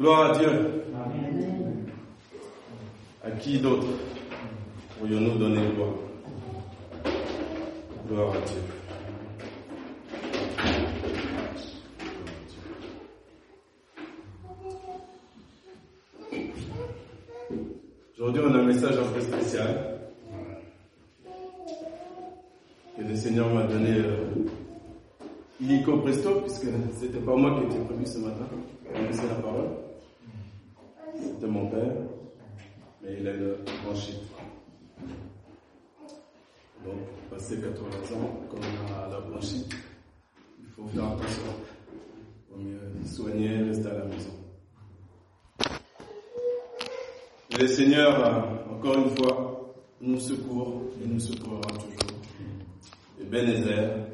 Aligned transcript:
Gloire 0.00 0.30
à 0.30 0.38
Dieu. 0.38 0.48
À 3.22 3.30
qui 3.32 3.58
d'autre 3.58 3.86
pourrions-nous 4.98 5.36
donner 5.36 5.60
gloire 5.74 5.90
Gloire 8.08 8.32
à 8.32 8.38
Dieu. 8.40 8.60
Aujourd'hui, 18.16 18.42
on 18.46 18.54
a 18.54 18.58
un 18.58 18.64
message 18.64 18.96
un 18.96 19.12
peu 19.12 19.20
spécial 19.20 20.00
que 22.96 23.02
le 23.02 23.16
Seigneur 23.16 23.52
m'a 23.52 23.64
donné 23.64 23.98
euh, 23.98 24.46
illico 25.60 25.98
presto, 25.98 26.40
puisque 26.40 26.68
c'était 26.98 27.18
pas 27.18 27.36
moi 27.36 27.60
qui 27.60 27.66
étais 27.66 27.84
prévu 27.84 28.06
ce 28.06 28.16
matin 28.16 28.46
pour 28.86 29.02
laisser 29.02 29.28
la 29.28 29.34
parole. 29.34 29.68
C'était 31.40 31.46
mon 31.46 31.66
père, 31.66 31.92
mais 33.02 33.16
il 33.18 33.26
est 33.26 33.32
le 33.36 33.58
branchite. 33.84 34.20
Donc, 36.84 36.96
passer 37.30 37.56
80 37.60 37.70
ans, 38.16 38.40
comme 38.50 38.60
on 38.60 38.92
a 38.94 39.08
la 39.08 39.20
blanchite, 39.20 39.74
il 40.60 40.68
faut 40.68 40.86
faire 40.88 41.04
attention. 41.04 41.42
Il 42.50 42.54
vaut 42.54 42.62
mieux 42.62 43.06
soigner, 43.06 43.56
rester 43.62 43.88
à 43.88 43.94
la 43.94 44.04
maison. 44.04 44.30
Le 47.58 47.66
Seigneur, 47.80 48.68
encore 48.70 48.98
une 48.98 49.16
fois, 49.16 49.74
nous 50.02 50.20
secourt 50.20 50.82
et 51.02 51.08
nous 51.08 51.18
secourra 51.18 51.62
toujours. 51.62 52.20
Et 53.18 53.22
Ebenezer, 53.22 54.06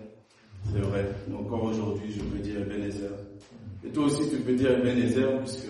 c'est 0.71 0.79
vrai, 0.79 1.05
encore 1.37 1.65
aujourd'hui, 1.65 2.13
je 2.13 2.23
peux 2.23 2.39
dire 2.39 2.61
Ebenezer. 2.61 3.11
Et 3.85 3.89
toi 3.89 4.05
aussi, 4.05 4.31
tu 4.31 4.37
peux 4.37 4.55
dire 4.55 4.71
Ebenezer, 4.71 5.41
puisque 5.41 5.67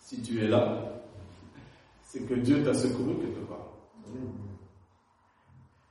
si 0.00 0.22
tu 0.22 0.42
es 0.42 0.48
là, 0.48 1.02
c'est 2.04 2.26
que 2.26 2.36
Dieu 2.36 2.64
t'a 2.64 2.72
secouru 2.72 3.16
quelque 3.16 3.46
part. 3.46 3.68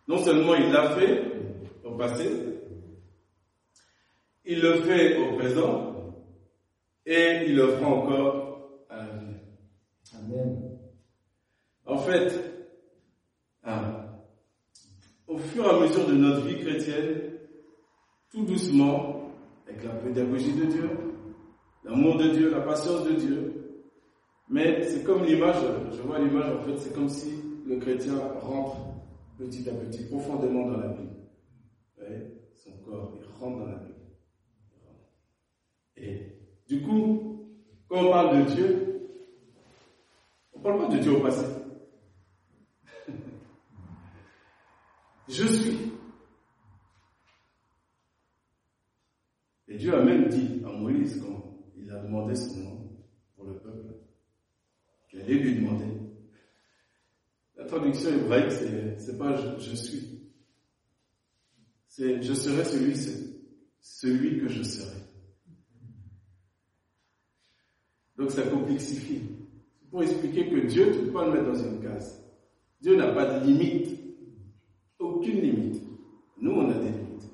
Non 0.08 0.18
seulement 0.18 0.56
il 0.56 0.72
l'a 0.72 0.90
fait 0.96 1.22
au 1.84 1.92
passé, 1.92 2.32
il 4.44 4.60
le 4.60 4.82
fait 4.82 5.18
au 5.20 5.38
présent, 5.38 6.16
et 7.06 7.44
il 7.46 7.56
le 7.56 7.68
fera 7.74 7.90
encore 7.90 8.72
à 8.90 8.98
l'avenir. 8.98 9.38
Amen. 10.16 10.80
En 11.88 11.98
fait, 11.98 12.34
hein, 13.64 14.06
au 15.26 15.38
fur 15.38 15.66
et 15.66 15.70
à 15.70 15.80
mesure 15.80 16.06
de 16.06 16.14
notre 16.16 16.46
vie 16.46 16.60
chrétienne, 16.60 17.22
tout 18.30 18.44
doucement, 18.44 19.32
avec 19.66 19.84
la 19.86 19.92
pédagogie 19.92 20.52
de 20.52 20.66
Dieu, 20.66 20.90
l'amour 21.86 22.18
de 22.18 22.28
Dieu, 22.30 22.52
la 22.52 22.60
patience 22.60 23.06
de 23.06 23.14
Dieu, 23.14 23.82
mais 24.50 24.84
c'est 24.84 25.04
comme 25.04 25.24
l'image, 25.24 25.64
je 25.94 26.02
vois 26.02 26.20
l'image 26.20 26.52
en 26.52 26.62
fait, 26.64 26.78
c'est 26.78 26.94
comme 26.94 27.08
si 27.08 27.32
le 27.66 27.78
chrétien 27.78 28.16
rentre 28.42 28.78
petit 29.38 29.70
à 29.70 29.74
petit, 29.74 30.04
profondément 30.06 30.70
dans 30.70 30.78
la 30.78 30.88
Bible. 30.90 31.16
son 32.54 32.72
corps, 32.86 33.14
il 33.18 33.26
rentre 33.40 33.60
dans 33.60 33.66
la 33.66 33.78
Bible. 33.78 33.96
Et 35.96 36.38
du 36.68 36.82
coup, 36.82 37.48
quand 37.88 38.06
on 38.06 38.12
parle 38.12 38.40
de 38.40 38.52
Dieu, 38.52 39.10
on 40.54 40.60
ne 40.60 40.64
parle 40.64 40.80
pas 40.80 40.96
de 40.96 41.00
Dieu 41.00 41.14
au 41.14 41.22
passé. 41.22 41.46
Je 45.30 45.46
suis. 45.46 45.92
Et 49.68 49.78
Dieu 49.78 49.94
a 49.94 50.04
même 50.04 50.30
dit 50.30 50.62
à 50.66 50.72
Moïse, 50.72 51.22
quand 51.22 51.60
il 51.76 51.92
a 51.92 52.00
demandé 52.00 52.36
son 52.36 52.60
nom 52.60 52.90
pour 53.36 53.46
le 53.46 53.60
peuple, 53.60 53.96
qu'il 55.10 55.22
allait 55.22 55.36
lui 55.36 55.56
demander. 55.56 55.86
La 57.58 57.66
traduction 57.66 58.10
hébraïque, 58.12 58.52
c'est, 58.52 59.18
pas 59.18 59.36
je, 59.58 59.76
suis. 59.76 60.22
C'est 61.88 62.22
je 62.22 62.34
serai 62.34 62.64
celui, 62.64 62.96
celui 63.82 64.40
que 64.40 64.48
je 64.48 64.64
serai. 64.64 64.98
Donc 68.18 68.32
ça 68.32 68.44
complexifie. 68.44 69.22
C'est 69.80 69.90
pour 69.90 70.04
expliquer 70.04 70.50
que 70.50 70.68
Dieu, 70.68 70.86
ne 70.86 71.06
peux 71.06 71.12
pas 71.12 71.26
le 71.26 71.34
mettre 71.34 71.52
dans 71.52 71.64
une 71.64 71.82
case. 71.82 72.24
Dieu 72.82 72.96
n'a 72.96 73.12
pas 73.12 73.40
de 73.40 73.46
limite. 73.46 73.97
Aucune 75.28 75.42
limite. 75.42 75.82
Nous, 76.40 76.52
on 76.52 76.70
a 76.70 76.74
des 76.74 76.90
limites. 76.90 77.30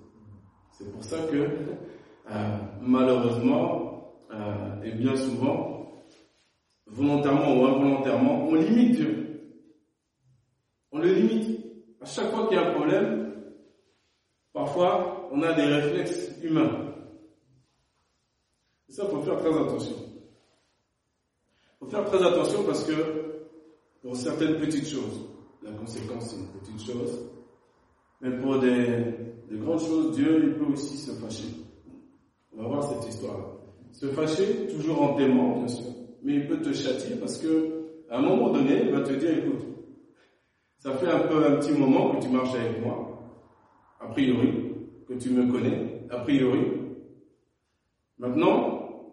C'est 0.72 0.92
pour 0.92 1.04
ça 1.04 1.18
que 1.32 1.36
euh, 1.38 2.58
malheureusement, 2.82 4.16
euh, 4.32 4.82
et 4.84 4.92
bien 4.94 5.16
souvent, 5.16 6.04
volontairement 6.88 7.56
ou 7.56 7.66
involontairement, 7.66 8.48
on 8.48 8.56
limite 8.56 8.96
Dieu. 8.96 9.60
On 10.92 11.00
le 11.00 11.14
limite. 11.14 11.60
À 12.02 12.06
chaque 12.06 12.32
fois 12.32 12.48
qu'il 12.48 12.58
y 12.58 12.60
a 12.60 12.70
un 12.70 12.74
problème, 12.74 13.34
parfois, 14.54 15.30
on 15.32 15.42
a 15.44 15.54
des 15.54 15.64
réflexes 15.64 16.32
humains. 16.42 16.96
Et 18.90 18.92
ça, 18.92 19.04
il 19.04 19.10
faut 19.10 19.22
faire 19.22 19.38
très 19.38 19.54
attention. 19.54 19.96
Il 21.64 21.86
faut 21.86 21.88
faire 21.88 22.06
très 22.06 22.26
attention 22.26 22.64
parce 22.64 22.84
que 22.86 22.94
pour 24.02 24.16
certaines 24.16 24.58
petites 24.58 24.88
choses, 24.88 25.28
la 25.62 25.72
conséquence 25.72 26.32
c'est 26.32 26.38
une 26.38 26.48
petite 26.60 26.86
chose, 26.86 27.33
mais 28.24 28.38
pour 28.38 28.58
des, 28.58 28.88
des 29.52 29.58
grandes 29.58 29.82
choses, 29.82 30.16
Dieu 30.16 30.42
il 30.46 30.54
peut 30.54 30.72
aussi 30.72 30.98
se 30.98 31.12
fâcher. 31.12 31.50
On 32.56 32.64
va 32.64 32.70
voir 32.70 32.84
cette 32.84 33.10
histoire-là. 33.14 33.46
Se 33.92 34.06
fâcher, 34.08 34.68
toujours 34.68 35.02
en 35.02 35.16
t'aimant, 35.16 35.58
bien 35.58 35.68
sûr. 35.68 35.92
Mais 36.24 36.36
il 36.36 36.48
peut 36.48 36.62
te 36.62 36.72
châtier 36.72 37.18
parce 37.18 37.38
que, 37.38 37.84
à 38.10 38.20
un 38.20 38.22
moment 38.22 38.50
donné, 38.52 38.84
il 38.86 38.92
va 38.92 39.02
te 39.02 39.12
dire, 39.12 39.38
écoute, 39.40 39.66
ça 40.78 40.94
fait 40.94 41.10
un 41.10 41.28
peu 41.28 41.46
un 41.46 41.58
petit 41.58 41.74
moment 41.74 42.16
que 42.16 42.24
tu 42.24 42.30
marches 42.30 42.56
avec 42.56 42.82
moi, 42.82 43.20
a 44.00 44.08
priori, 44.08 44.72
que 45.06 45.16
tu 45.16 45.30
me 45.32 45.52
connais, 45.52 46.06
a 46.10 46.20
priori. 46.20 46.62
Maintenant, 48.20 49.12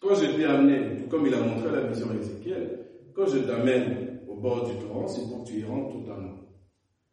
quand 0.00 0.14
je 0.14 0.34
t'ai 0.34 0.44
amené, 0.46 0.96
tout 0.96 1.08
comme 1.10 1.26
il 1.26 1.34
a 1.34 1.40
montré 1.40 1.70
la 1.70 1.82
vision 1.82 2.08
à 2.10 2.14
Ézéchiel, 2.14 2.86
quand 3.14 3.26
je 3.26 3.38
t'amène 3.40 4.20
au 4.26 4.36
bord 4.36 4.64
du 4.66 4.74
torrent, 4.86 5.06
c'est 5.06 5.28
pour 5.28 5.44
que 5.44 5.48
tu 5.50 5.58
y 5.60 5.64
rentres 5.64 5.98
totalement. 5.98 6.41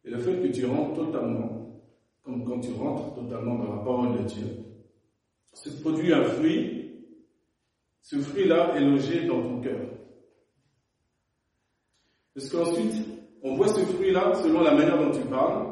Et 0.04 0.10
le 0.10 0.18
fait 0.18 0.40
que 0.40 0.48
tu 0.48 0.66
rentres 0.66 0.94
totalement, 0.94 1.80
comme 2.22 2.44
quand 2.44 2.60
tu 2.60 2.72
rentres 2.72 3.14
totalement 3.14 3.56
dans 3.56 3.76
la 3.76 3.82
parole 3.82 4.18
de 4.18 4.24
Dieu, 4.24 4.46
se 5.52 5.70
produit 5.80 6.12
un 6.12 6.24
fruit, 6.24 7.04
ce 8.02 8.16
fruit-là 8.18 8.74
est 8.76 8.80
logé 8.80 9.26
dans 9.26 9.42
ton 9.42 9.60
cœur. 9.60 9.80
Parce 12.34 12.48
qu'ensuite, 12.48 12.94
on 13.42 13.54
voit 13.54 13.68
ce 13.68 13.80
fruit-là 13.80 14.34
selon 14.42 14.62
la 14.62 14.74
manière 14.74 14.98
dont 14.98 15.10
tu 15.10 15.26
parles, 15.26 15.66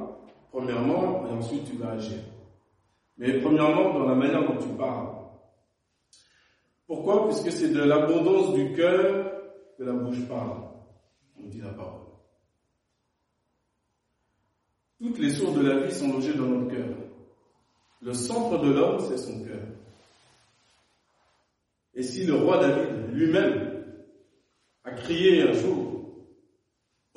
premièrement, 0.51 1.27
et 1.27 1.31
ensuite 1.31 1.65
tu 1.65 1.77
vas 1.77 1.93
agir. 1.93 2.19
Mais 3.17 3.41
premièrement, 3.41 3.95
dans 3.95 4.07
la 4.07 4.15
manière 4.15 4.47
dont 4.47 4.59
tu 4.59 4.69
parles. 4.77 5.09
Pourquoi? 6.87 7.29
Puisque 7.29 7.53
c'est 7.53 7.73
de 7.73 7.83
l'abondance 7.83 8.55
du 8.55 8.73
cœur 8.73 9.33
que 9.77 9.85
la 9.85 9.93
bouche 9.93 10.27
parle, 10.29 10.63
on 11.39 11.49
dit 11.49 11.61
la 11.61 11.71
parole. 11.71 12.08
Toutes 14.99 15.19
les 15.19 15.31
sources 15.31 15.55
de 15.55 15.67
la 15.67 15.81
vie 15.81 15.95
sont 15.95 16.13
logées 16.13 16.35
dans 16.35 16.47
notre 16.47 16.75
cœur. 16.75 16.89
Le 18.01 18.13
centre 18.13 18.59
de 18.63 18.73
l'homme, 18.73 19.01
c'est 19.09 19.19
son 19.19 19.45
cœur. 19.45 19.63
Et 21.95 22.03
si 22.03 22.25
le 22.25 22.35
roi 22.35 22.59
David 22.59 23.13
lui-même 23.13 23.85
a 24.85 24.93
crié 24.93 25.43
un 25.43 25.53
jour, 25.53 25.89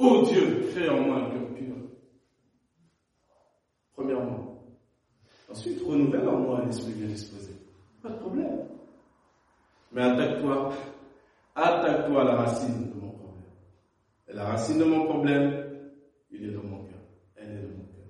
Ô 0.01 0.23
Dieu, 0.23 0.67
crée 0.71 0.89
en 0.89 1.01
moi 1.01 1.17
un 1.17 1.29
cœur 1.29 1.47
pur. 1.53 1.75
Premièrement. 3.93 4.63
Ensuite, 5.47 5.79
renouvelle 5.85 6.27
en 6.27 6.39
moi 6.39 6.61
un 6.61 6.69
esprit 6.69 6.93
bien 6.93 7.05
disposé. 7.05 7.51
Pas 8.01 8.09
de 8.09 8.17
problème. 8.17 8.67
Mais 9.91 10.01
attaque-toi, 10.01 10.73
attaque-toi 11.53 12.21
à 12.21 12.23
la 12.23 12.35
racine 12.35 12.89
de 12.89 12.99
mon 12.99 13.11
problème. 13.11 13.43
Et 14.27 14.33
la 14.33 14.45
racine 14.45 14.79
de 14.79 14.85
mon 14.85 15.05
problème, 15.05 15.67
il 16.31 16.49
est 16.49 16.53
dans 16.53 16.63
mon 16.63 16.83
cœur. 16.85 17.01
Elle 17.35 17.51
est 17.51 17.61
dans 17.61 17.77
mon 17.77 17.85
cœur. 17.85 18.05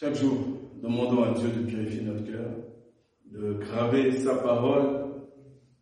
Chaque 0.00 0.14
jour, 0.14 0.38
demandons 0.80 1.24
à 1.24 1.32
Dieu 1.32 1.48
de 1.48 1.66
purifier 1.66 2.02
notre 2.02 2.24
cœur, 2.24 2.54
de 3.32 3.54
graver 3.54 4.12
sa 4.12 4.36
parole 4.36 5.10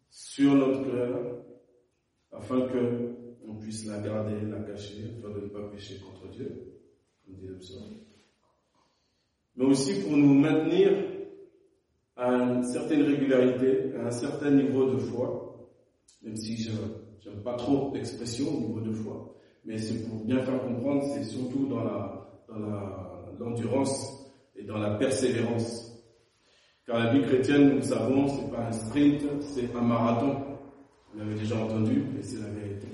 sur 0.08 0.54
notre 0.54 0.90
cœur, 0.90 1.44
afin 2.32 2.62
que 2.66 3.12
on 3.46 3.56
puisse 3.56 3.84
la 3.84 3.98
garder, 3.98 4.40
la 4.46 4.60
cacher, 4.60 5.04
afin 5.18 5.34
de 5.34 5.44
ne 5.44 5.48
pas 5.48 5.68
pécher 5.68 6.00
contre 6.00 6.30
Dieu, 6.30 6.80
comme 7.26 7.36
dit 7.36 7.46
le. 7.46 7.58
Mais 9.56 9.66
aussi 9.66 10.00
pour 10.00 10.16
nous 10.16 10.32
maintenir 10.32 10.92
à 12.16 12.32
une 12.32 12.64
certaine 12.64 13.02
régularité, 13.02 13.94
à 13.96 14.06
un 14.06 14.10
certain 14.10 14.50
niveau 14.50 14.94
de 14.94 14.96
foi, 14.96 15.68
même 16.22 16.36
si 16.36 16.56
je 16.56 16.70
n'aime 17.28 17.42
pas 17.42 17.56
trop 17.56 17.92
l'expression 17.92 18.50
niveau 18.60 18.80
de 18.80 18.92
foi, 18.92 19.36
mais 19.66 19.76
c'est 19.76 20.08
pour 20.08 20.24
bien 20.24 20.40
faire 20.40 20.62
comprendre, 20.62 21.02
c'est 21.12 21.24
surtout 21.24 21.66
dans 21.66 21.84
la 21.84 22.16
dans 22.48 23.44
l'endurance 23.44 24.32
et 24.56 24.64
dans 24.64 24.78
la 24.78 24.94
persévérance. 24.96 25.92
Car 26.86 26.98
la 26.98 27.12
vie 27.12 27.22
chrétienne, 27.22 27.70
nous 27.70 27.76
le 27.76 27.82
savons, 27.82 28.28
c'est 28.28 28.50
pas 28.50 28.66
un 28.66 28.72
sprint, 28.72 29.22
c'est 29.40 29.74
un 29.74 29.80
marathon. 29.80 30.36
Vous 31.12 31.18
l'avez 31.18 31.34
déjà 31.34 31.56
entendu, 31.56 32.04
et 32.18 32.22
c'est 32.22 32.40
la 32.40 32.48
vérité. 32.48 32.88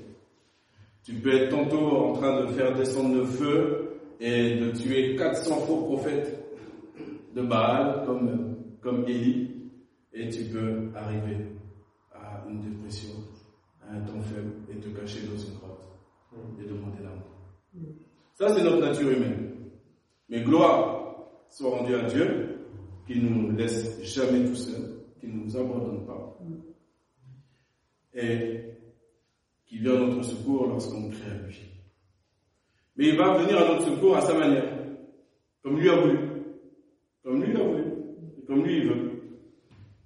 Tu 1.05 1.15
peux 1.15 1.35
être 1.35 1.51
tantôt 1.51 1.91
en 1.97 2.13
train 2.13 2.43
de 2.43 2.47
faire 2.53 2.75
descendre 2.75 3.17
le 3.17 3.25
feu 3.25 4.01
et 4.21 4.55
de 4.55 4.71
tuer 4.71 5.17
400 5.17 5.57
faux 5.67 5.83
prophètes 5.83 6.39
de 7.35 7.43
Baal 7.43 8.05
comme, 8.07 8.57
comme 8.81 9.05
Élie, 9.09 9.51
et 10.13 10.29
tu 10.29 10.45
peux 10.45 10.91
arriver 10.95 11.57
à 12.15 12.45
une 12.49 12.61
dépression, 12.61 13.15
à 13.83 13.95
un 13.95 14.01
temps 14.01 14.21
faible, 14.21 14.53
et 14.71 14.77
te 14.77 14.89
cacher 14.89 15.27
dans 15.27 15.37
une 15.37 15.59
grotte 15.59 15.85
et 16.61 16.65
demander 16.65 17.03
l'amour. 17.03 18.12
Ça, 18.35 18.55
c'est 18.55 18.63
notre 18.63 18.81
nature 18.81 19.11
humaine. 19.11 19.53
Mais 20.29 20.43
gloire 20.43 21.03
soit 21.49 21.71
rendue 21.71 21.95
à 21.95 22.05
Dieu, 22.05 22.59
qui 23.07 23.21
ne 23.21 23.29
nous 23.29 23.57
laisse 23.57 24.03
jamais 24.03 24.45
tout 24.47 24.55
seuls, 24.55 25.03
qui 25.21 25.27
ne 25.27 25.45
nous 25.45 25.57
abandonne 25.57 26.07
pas, 26.07 26.39
et 28.15 28.61
qui 29.67 29.79
vient 29.79 29.97
à 29.97 30.07
notre 30.07 30.23
secours 30.23 30.67
lorsqu'on 30.69 31.11
crie 31.11 31.31
à 31.31 31.47
lui. 31.47 31.61
Mais 32.97 33.09
il 33.09 33.17
va 33.17 33.39
venir 33.39 33.59
à 33.59 33.69
notre 33.69 33.85
secours 33.85 34.17
à 34.17 34.23
sa 34.23 34.35
manière, 34.35 34.79
comme 35.63 35.79
lui 35.79 35.91
a 35.91 36.01
voulu, 36.01 36.19
comme 37.23 37.43
lui 37.43 37.57
a 37.57 37.63
voulu, 37.63 37.85
et 38.39 38.47
comme 38.47 38.65
lui 38.65 38.79
il 38.79 38.89
veut. 38.89 39.11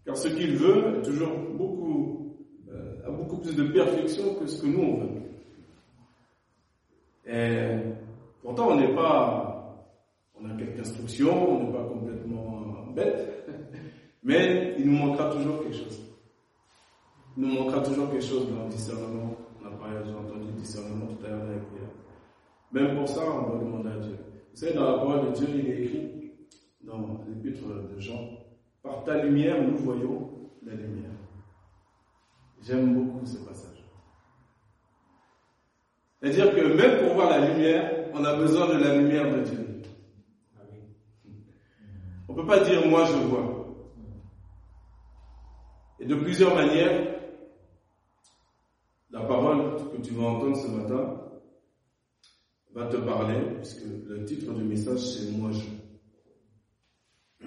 Car 0.04 0.16
ce 0.16 0.28
qu'il 0.28 0.56
veut 0.56 0.98
est 0.98 1.02
toujours 1.02 1.36
beaucoup, 1.54 2.36
euh, 2.70 3.06
a 3.06 3.10
beaucoup 3.10 3.38
plus 3.38 3.54
de 3.54 3.64
perfection 3.64 4.34
que 4.34 4.46
ce 4.46 4.62
que 4.62 4.66
nous 4.66 4.80
on 4.80 4.96
veut. 4.98 5.22
Et 7.28 7.78
pourtant 8.46 8.68
on 8.70 8.76
n'est 8.76 8.94
pas, 8.94 9.92
on 10.40 10.48
a 10.48 10.56
quelques 10.56 10.80
instructions, 10.80 11.50
on 11.50 11.64
n'est 11.64 11.72
pas 11.72 11.84
complètement 11.84 12.86
bête, 12.94 13.46
mais 14.22 14.76
il 14.78 14.90
nous 14.90 14.96
manquera 14.96 15.30
toujours 15.30 15.62
quelque 15.62 15.76
chose. 15.76 16.00
Il 17.36 17.44
nous 17.44 17.54
manquera 17.54 17.82
toujours 17.82 18.10
quelque 18.10 18.24
chose 18.24 18.48
dans 18.50 18.64
le 18.64 18.70
discernement 18.70 19.36
j'ai 20.04 20.14
entendu 20.14 20.52
discernement 20.52 21.06
tout 21.06 21.24
à 21.24 21.28
l'heure 21.28 21.40
dans 21.40 21.46
prière. 21.46 21.90
Même 22.72 22.96
pour 22.96 23.08
ça, 23.08 23.20
on 23.24 23.52
va 23.52 23.58
demander 23.58 23.90
à 23.90 23.98
Dieu. 23.98 24.16
Vous 24.52 24.56
savez, 24.56 24.74
dans 24.74 24.90
la 24.90 24.98
parole 24.98 25.30
de 25.30 25.36
Dieu, 25.36 25.46
il 25.54 25.70
est 25.70 25.82
écrit 25.84 26.32
dans 26.82 27.24
l'épître 27.26 27.66
de 27.66 27.98
Jean, 27.98 28.30
par 28.82 29.04
ta 29.04 29.22
lumière, 29.22 29.62
nous 29.62 29.76
voyons 29.78 30.30
la 30.64 30.74
lumière. 30.74 31.10
J'aime 32.62 32.94
beaucoup 32.94 33.24
ce 33.26 33.38
passage. 33.38 33.84
C'est-à-dire 36.20 36.54
que 36.54 36.76
même 36.76 37.04
pour 37.04 37.14
voir 37.14 37.30
la 37.30 37.52
lumière, 37.52 38.05
on 38.18 38.24
a 38.24 38.34
besoin 38.34 38.68
de 38.68 38.82
la 38.82 38.96
lumière 38.96 39.30
de 39.30 39.40
Dieu. 39.42 39.82
On 42.28 42.32
ne 42.32 42.40
peut 42.40 42.46
pas 42.46 42.60
dire 42.60 42.86
moi 42.88 43.04
je 43.04 43.16
vois. 43.26 43.66
Et 46.00 46.06
de 46.06 46.14
plusieurs 46.14 46.54
manières, 46.54 47.14
la 49.10 49.20
parole 49.20 49.76
que 49.92 50.00
tu 50.02 50.14
vas 50.14 50.24
entendre 50.24 50.56
ce 50.56 50.68
matin 50.68 51.20
va 52.74 52.86
te 52.86 52.96
parler, 52.96 53.40
puisque 53.56 53.84
le 54.06 54.24
titre 54.24 54.52
du 54.52 54.64
message 54.64 54.98
c'est 54.98 55.30
Moi 55.32 55.50
je. 55.52 57.46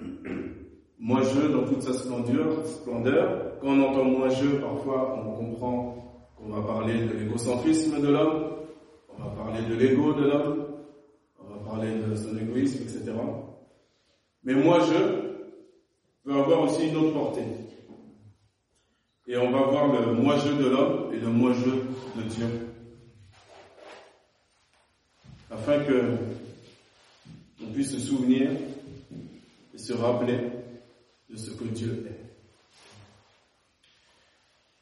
Moi 0.98 1.22
je 1.22 1.40
dans 1.48 1.64
toute 1.64 1.82
sa 1.82 1.94
splendeur, 1.94 2.64
splendeur. 2.66 3.58
Quand 3.60 3.68
on 3.68 3.82
entend 3.82 4.04
moi 4.04 4.28
je, 4.28 4.56
parfois 4.56 5.18
on 5.18 5.32
comprend 5.34 6.32
qu'on 6.36 6.50
va 6.50 6.62
parler 6.62 7.06
de 7.06 7.14
l'égocentrisme 7.14 8.00
de 8.00 8.08
l'homme, 8.08 8.50
on 9.20 9.28
va 9.28 9.44
parler 9.44 9.62
de 9.68 9.74
l'ego 9.74 10.14
de 10.14 10.24
l'homme, 10.24 10.66
on 11.38 11.54
va 11.54 11.70
parler 11.70 11.90
de 11.94 12.14
son 12.14 12.36
égoïsme, 12.36 12.82
etc. 12.82 13.12
Mais 14.42 14.54
moi 14.54 14.80
je 14.80 15.30
peut 16.24 16.34
avoir 16.34 16.62
aussi 16.62 16.88
une 16.88 16.96
autre 16.96 17.12
portée. 17.12 17.44
Et 19.26 19.36
on 19.36 19.50
va 19.50 19.62
voir 19.62 19.92
le 19.92 20.14
moi-je 20.14 20.52
de 20.52 20.68
l'homme 20.68 21.12
et 21.14 21.18
le 21.18 21.28
moi-je 21.28 21.70
de 22.20 22.28
Dieu. 22.28 22.46
Afin 25.50 25.80
que 25.84 26.16
on 27.62 27.72
puisse 27.72 27.92
se 27.92 28.00
souvenir 28.00 28.50
et 29.74 29.78
se 29.78 29.92
rappeler 29.92 30.38
de 31.28 31.36
ce 31.36 31.50
que 31.50 31.64
Dieu 31.64 32.06
est. 32.08 32.20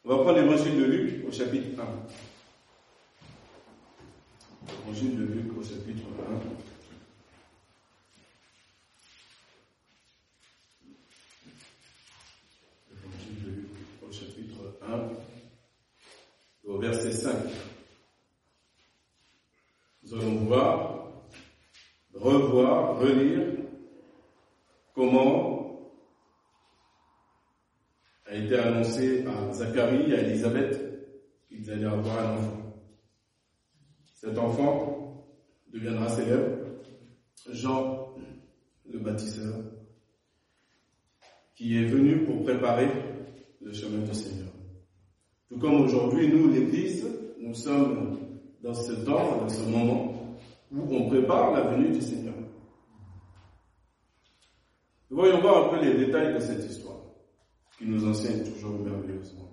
On 0.04 0.10
va 0.10 0.22
prendre 0.22 0.40
l'évangile 0.40 0.78
de 0.78 0.84
Luc 0.84 1.28
au 1.28 1.32
chapitre 1.32 1.80
1. 1.80 1.84
L'évangile 4.68 5.16
de 5.16 5.24
Luc 5.24 5.58
au 5.58 5.62
chapitre 5.62 6.04
1. 6.06 6.58
au 16.68 16.78
verset 16.78 17.12
5. 17.12 17.34
Nous 20.02 20.14
allons 20.14 20.44
voir, 20.44 21.12
revoir, 22.14 22.98
relire 22.98 23.46
comment 24.94 25.92
a 28.26 28.34
été 28.34 28.56
annoncé 28.56 29.24
à 29.26 29.52
Zacharie 29.52 30.12
à 30.14 30.20
Elisabeth 30.20 30.78
qu'ils 31.48 31.70
allaient 31.70 31.86
avoir 31.86 32.18
un 32.18 32.36
enfant. 32.38 32.77
Cet 34.20 34.36
enfant 34.36 35.24
deviendra 35.72 36.08
célèbre, 36.08 36.56
Jean 37.50 38.16
le 38.90 38.98
baptiseur, 38.98 39.54
qui 41.54 41.78
est 41.78 41.84
venu 41.84 42.24
pour 42.24 42.42
préparer 42.42 42.88
le 43.60 43.72
chemin 43.72 44.04
du 44.04 44.12
Seigneur. 44.12 44.48
Tout 45.48 45.58
comme 45.58 45.82
aujourd'hui, 45.82 46.26
nous, 46.26 46.48
l'Église, 46.48 47.06
nous 47.38 47.54
sommes 47.54 48.18
dans 48.60 48.74
ce 48.74 48.92
temps, 49.04 49.38
dans 49.38 49.48
ce 49.48 49.62
moment 49.62 50.36
où 50.72 50.96
on 50.96 51.08
prépare 51.08 51.52
la 51.52 51.60
venue 51.70 51.90
du 51.90 52.00
Seigneur. 52.00 52.34
Nous 55.10 55.16
voyons 55.16 55.40
voir 55.40 55.66
un 55.66 55.68
peu 55.68 55.84
les 55.84 55.94
détails 55.94 56.34
de 56.34 56.40
cette 56.40 56.68
histoire, 56.68 56.98
qui 57.78 57.86
nous 57.86 58.04
enseigne 58.04 58.42
toujours 58.52 58.80
merveilleusement. 58.80 59.48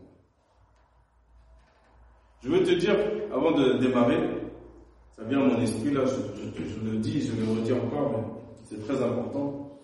Je 2.42 2.50
veux 2.50 2.64
te 2.64 2.72
dire, 2.72 2.96
avant 3.32 3.52
de 3.52 3.78
démarrer, 3.78 4.35
ça 5.16 5.24
vient 5.24 5.42
à 5.42 5.46
mon 5.46 5.62
esprit 5.62 5.92
là, 5.92 6.04
je, 6.06 6.90
le 6.90 6.98
dis, 6.98 7.22
je 7.22 7.32
le 7.34 7.50
redis 7.50 7.74
encore, 7.74 8.12
mais 8.12 8.24
c'est 8.66 8.86
très 8.86 9.02
important. 9.02 9.80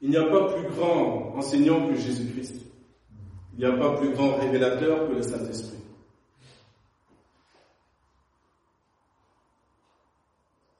Il 0.00 0.10
n'y 0.10 0.16
a 0.16 0.24
pas 0.24 0.52
plus 0.52 0.68
grand 0.68 1.32
enseignant 1.36 1.88
que 1.88 1.94
Jésus-Christ. 1.94 2.60
Il 3.52 3.60
n'y 3.60 3.64
a 3.64 3.76
pas 3.76 3.96
plus 3.96 4.12
grand 4.14 4.34
révélateur 4.36 5.08
que 5.08 5.12
le 5.12 5.22
Saint-Esprit. 5.22 5.78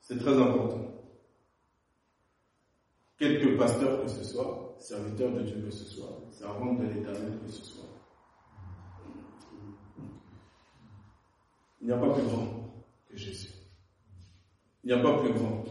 C'est 0.00 0.18
très 0.18 0.34
important. 0.34 0.80
Quelque 3.16 3.56
pasteur 3.56 4.02
que 4.02 4.08
ce 4.08 4.24
soit, 4.24 4.74
serviteur 4.78 5.30
de 5.30 5.42
Dieu 5.42 5.62
que 5.64 5.70
ce 5.70 5.84
soit, 5.84 6.18
servant 6.32 6.74
de 6.74 6.84
l'éternel 6.84 7.38
que 7.46 7.52
ce 7.52 7.64
soit. 7.64 7.84
Il 11.80 11.86
n'y 11.86 11.92
a 11.92 11.96
pas 11.98 12.12
plus 12.12 12.24
grand. 12.24 12.61
Il 14.84 14.88
n'y 14.88 14.92
a 14.92 15.02
pas 15.02 15.18
plus 15.18 15.32
grand. 15.32 15.64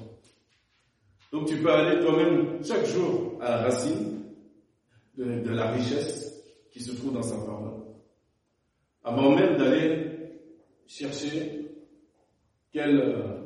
Donc 1.32 1.48
tu 1.48 1.58
peux 1.58 1.72
aller 1.72 2.00
toi-même 2.04 2.64
chaque 2.64 2.86
jour 2.86 3.38
à 3.42 3.50
la 3.50 3.58
racine 3.64 4.24
de 5.18 5.50
la 5.50 5.72
richesse 5.72 6.44
qui 6.72 6.82
se 6.82 6.92
trouve 6.96 7.14
dans 7.14 7.22
sa 7.22 7.36
parole. 7.38 7.82
Avant 9.04 9.36
même 9.36 9.58
d'aller 9.58 10.12
chercher 10.86 11.68
quel 12.72 13.00
euh, 13.00 13.42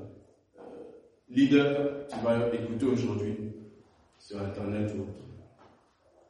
leader 1.30 2.08
tu 2.08 2.20
vas 2.24 2.54
écouter 2.54 2.86
aujourd'hui 2.86 3.36
sur 4.18 4.40
Internet 4.42 4.92
ou 4.96 5.02
autre. 5.02 5.26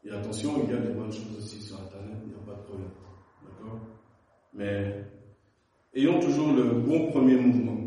Et 0.05 0.11
attention, 0.11 0.61
il 0.63 0.71
y 0.71 0.77
a 0.77 0.79
des 0.79 0.93
bonnes 0.93 1.11
choses 1.11 1.37
aussi 1.37 1.61
sur 1.61 1.79
Internet, 1.81 2.17
il 2.23 2.29
n'y 2.29 2.35
a 2.35 2.45
pas 2.45 2.59
de 2.59 2.65
problème. 2.65 2.89
D'accord? 3.43 3.79
Mais 4.53 5.03
ayons 5.93 6.19
toujours 6.19 6.53
le 6.53 6.63
bon 6.63 7.11
premier 7.11 7.35
mouvement, 7.35 7.84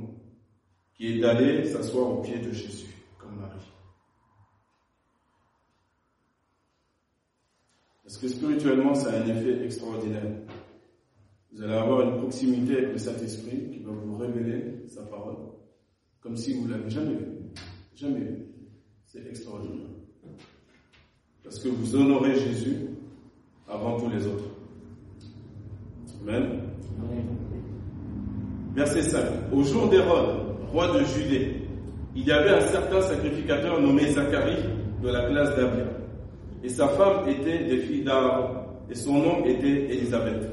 qui 0.99 1.13
est 1.13 1.21
d'aller 1.21 1.65
s'asseoir 1.65 2.11
au 2.11 2.23
pied 2.23 2.39
de 2.39 2.51
Jésus, 2.51 2.93
comme 3.19 3.37
Marie. 3.37 3.73
Parce 8.03 8.19
que 8.19 8.27
spirituellement, 8.27 8.95
ça 8.95 9.13
a 9.13 9.23
un 9.23 9.29
effet 9.29 9.65
extraordinaire. 9.65 10.27
Vous 11.53 11.63
allez 11.63 11.75
avoir 11.75 12.01
une 12.01 12.19
proximité 12.19 12.79
avec 12.79 12.93
le 12.93 12.99
Saint-Esprit 12.99 13.71
qui 13.71 13.79
va 13.79 13.93
vous 13.93 14.17
révéler 14.17 14.89
sa 14.89 15.03
parole, 15.05 15.37
comme 16.21 16.37
si 16.37 16.55
vous 16.55 16.67
ne 16.67 16.73
l'avez 16.73 16.91
jamais 16.91 17.15
vu. 17.15 17.27
Jamais 17.95 18.21
vu. 18.21 18.47
C'est 19.07 19.25
extraordinaire. 19.27 19.87
Parce 21.45 21.61
que 21.61 21.69
vous 21.69 21.95
honorez 21.95 22.35
Jésus 22.35 22.89
avant 23.69 24.01
tous 24.01 24.11
les 24.11 24.27
autres. 24.27 24.45
Amen. 26.23 26.61
Verset 28.75 29.03
5. 29.03 29.53
Au 29.53 29.63
jour 29.63 29.89
d'Hérode, 29.89 30.48
roi 30.73 30.89
de 30.99 31.05
Judée, 31.05 31.57
il 32.15 32.27
y 32.27 32.33
avait 32.33 32.51
un 32.51 32.61
certain 32.61 33.01
sacrificateur 33.01 33.81
nommé 33.81 34.11
Zacharie 34.11 34.65
de 35.03 35.09
la 35.09 35.29
classe 35.29 35.57
d'Abia 35.57 35.99
et 36.63 36.69
sa 36.69 36.89
femme 36.89 37.29
était 37.29 37.65
des 37.65 37.79
filles 37.79 38.05
d'Aaron, 38.05 38.65
et 38.91 38.95
son 38.95 39.19
nom 39.19 39.45
était 39.45 39.95
Élisabeth. 39.95 40.53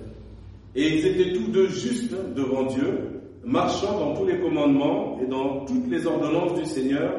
Et 0.76 0.98
ils 0.98 1.06
étaient 1.06 1.34
tous 1.34 1.48
deux 1.52 1.70
justes 1.70 2.16
devant 2.36 2.66
Dieu, 2.66 3.22
marchant 3.44 4.00
dans 4.00 4.16
tous 4.16 4.26
les 4.26 4.40
commandements 4.40 5.20
et 5.22 5.26
dans 5.26 5.66
toutes 5.66 5.88
les 5.88 6.06
ordonnances 6.06 6.60
du 6.60 6.66
Seigneur, 6.66 7.12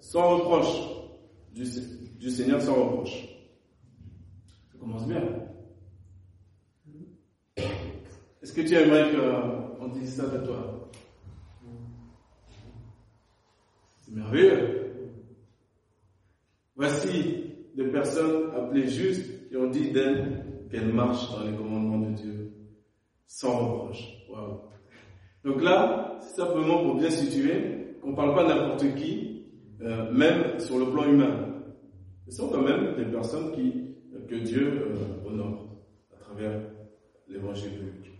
sans 0.00 0.36
reproche. 0.36 0.90
Du, 1.54 1.64
du 2.18 2.30
Seigneur 2.30 2.60
sans 2.60 2.74
reproche. 2.74 3.28
Ça 4.72 4.78
commence 4.80 5.06
bien. 5.06 5.22
Est-ce 8.42 8.52
que 8.52 8.62
tu 8.62 8.74
aimerais 8.74 9.10
qu'on 9.78 9.88
dise 9.88 10.16
ça 10.16 10.26
de 10.26 10.44
toi 10.44 10.90
C'est 13.92 14.02
merveilleux. 14.14 14.92
Voici 16.76 17.52
des 17.74 17.86
personnes 17.88 18.50
appelées 18.56 18.88
justes 18.88 19.48
qui 19.48 19.56
ont 19.56 19.68
dit 19.68 19.90
d'elles 19.90 20.44
qu'elles 20.70 20.92
marchent 20.92 21.30
dans 21.32 21.44
les 21.44 21.56
commandements 21.56 22.08
de 22.08 22.14
Dieu 22.14 22.52
sans 23.26 23.58
reproche. 23.58 24.14
Donc 25.44 25.62
là, 25.62 26.18
c'est 26.20 26.36
simplement 26.36 26.82
pour 26.82 26.94
bien 26.96 27.10
situer 27.10 27.96
qu'on 28.00 28.10
ne 28.10 28.16
parle 28.16 28.34
pas 28.34 28.46
n'importe 28.46 28.94
qui, 28.96 29.46
euh, 29.82 30.10
même 30.12 30.58
sur 30.58 30.78
le 30.78 30.86
plan 30.86 31.04
humain. 31.04 31.50
Ce 32.28 32.36
sont 32.36 32.48
quand 32.48 32.62
même 32.62 32.96
des 32.96 33.04
personnes 33.04 33.52
qui, 33.52 33.94
que 34.28 34.36
Dieu 34.36 34.88
euh, 34.90 35.28
honore 35.28 35.68
à 36.12 36.16
travers 36.16 36.60
l'évangile 37.28 37.72
de 37.78 37.82
Luc. 37.84 38.12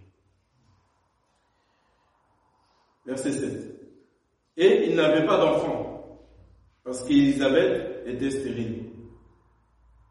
Verset 3.07 3.33
7. 3.33 3.75
Et 4.57 4.89
il 4.89 4.97
n'avait 4.97 5.27
pas 5.27 5.39
d'enfant, 5.39 5.84
parce 6.85 7.03
qu'Élisabeth 7.05 8.07
était 8.07 8.31
stérile. 8.31 8.91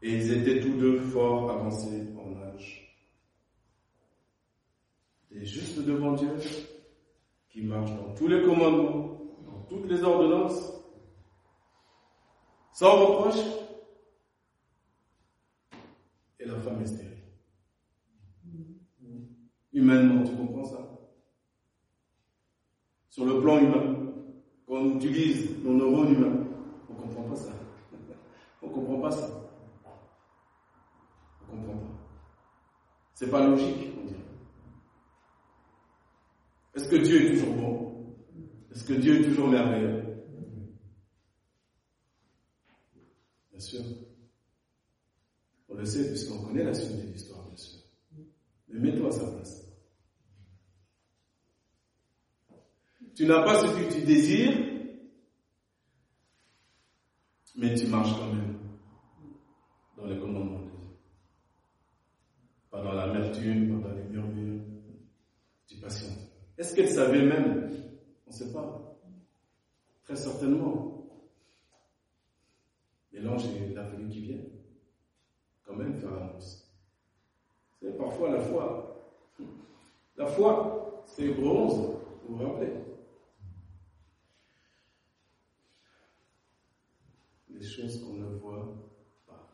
Et 0.02 0.12
ils 0.16 0.32
étaient 0.32 0.60
tous 0.60 0.76
deux 0.76 0.98
fort 0.98 1.50
avancés 1.50 2.08
en 2.18 2.36
âge. 2.42 2.80
Des 5.30 5.46
justes 5.46 5.82
devant 5.82 6.12
Dieu, 6.12 6.34
qui 7.48 7.62
marchent 7.62 7.94
dans 7.96 8.12
tous 8.14 8.28
les 8.28 8.42
commandements, 8.42 9.18
dans 9.46 9.62
toutes 9.62 9.86
les 9.86 10.02
ordonnances, 10.02 10.72
sans 12.72 13.06
reproche, 13.06 13.42
et 16.38 16.44
la 16.44 16.58
femme 16.58 16.82
est 16.82 16.86
stérile. 16.86 17.22
Humainement, 19.72 20.22
tu 20.24 20.36
comprends 20.36 20.64
ça? 20.64 20.90
Sur 23.08 23.24
le 23.24 23.40
plan 23.40 23.58
humain, 23.58 24.12
quand 24.66 24.74
on 24.74 24.96
utilise 24.96 25.62
nos 25.64 25.72
neurones 25.72 26.12
humains, 26.12 26.53
comprend 27.06 27.22
pas 27.24 27.36
ça. 27.36 27.52
On 28.62 28.68
comprend 28.68 29.00
pas 29.00 29.10
ça. 29.10 29.50
On 31.42 31.46
comprend 31.56 31.76
pas. 31.76 31.94
C'est 33.14 33.30
pas 33.30 33.46
logique, 33.46 33.90
on 34.00 34.06
dirait. 34.06 34.20
Est-ce 36.74 36.88
que 36.88 36.96
Dieu 36.96 37.24
est 37.24 37.34
toujours 37.34 37.54
bon? 37.54 38.16
Est-ce 38.70 38.84
que 38.84 38.94
Dieu 38.94 39.20
est 39.20 39.24
toujours 39.28 39.48
merveilleux? 39.48 40.02
Bien 43.50 43.60
sûr. 43.60 43.82
On 45.68 45.74
le 45.74 45.84
sait 45.84 46.08
puisqu'on 46.08 46.42
connaît 46.42 46.64
la 46.64 46.74
suite 46.74 46.96
de 46.96 47.12
l'histoire, 47.12 47.44
bien 47.46 47.56
sûr. 47.56 47.80
Mais 48.68 48.80
mets-toi 48.80 49.08
à 49.08 49.12
sa 49.12 49.30
place. 49.30 49.60
Tu 53.14 53.26
n'as 53.26 53.44
pas 53.44 53.60
ce 53.60 53.66
que 53.66 53.92
tu 53.92 54.04
désires, 54.04 54.73
mais 57.54 57.74
tu 57.74 57.86
marches 57.86 58.16
quand 58.18 58.32
même 58.32 58.58
dans 59.96 60.06
les 60.06 60.18
commandements 60.18 60.60
de 60.60 60.70
Dieu. 60.70 60.88
Pas 62.70 62.82
dans 62.82 62.92
l'amertume, 62.92 63.80
pas 63.80 63.88
dans 63.88 63.94
les 63.94 64.04
murmures. 64.04 64.62
Tu 65.66 65.76
patientes. 65.76 66.18
Est-ce 66.58 66.74
qu'elle 66.74 66.90
savait 66.90 67.24
même? 67.24 67.70
On 68.26 68.30
ne 68.30 68.34
sait 68.34 68.52
pas. 68.52 68.96
Très 70.04 70.16
certainement. 70.16 71.06
Et 73.12 73.20
l'ange, 73.20 73.44
il 73.46 73.78
a 73.78 73.84
fallu 73.84 74.08
qu'il 74.08 74.22
vienne. 74.22 74.48
Quand 75.64 75.76
même 75.76 75.94
faire 75.94 76.10
l'annonce. 76.10 76.68
C'est 77.80 77.96
parfois 77.96 78.30
la 78.30 78.40
foi. 78.40 78.90
La 80.16 80.26
foi, 80.26 81.02
c'est 81.06 81.28
bronze, 81.34 81.96
vous 82.26 82.36
vous 82.36 82.44
rappelez? 82.44 82.72
Les 87.54 87.64
choses 87.64 88.02
qu'on 88.02 88.14
ne 88.14 88.26
voit 88.38 88.74
pas. 89.26 89.48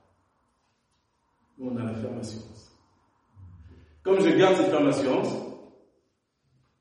Nous, 1.58 1.70
on 1.70 1.76
a 1.76 1.84
la 1.84 1.94
ferme 1.94 2.18
assurance. 2.18 2.76
Comme 4.02 4.20
je 4.20 4.30
garde 4.36 4.56
cette 4.56 4.70
ferme 4.70 4.88
assurance, 4.88 5.28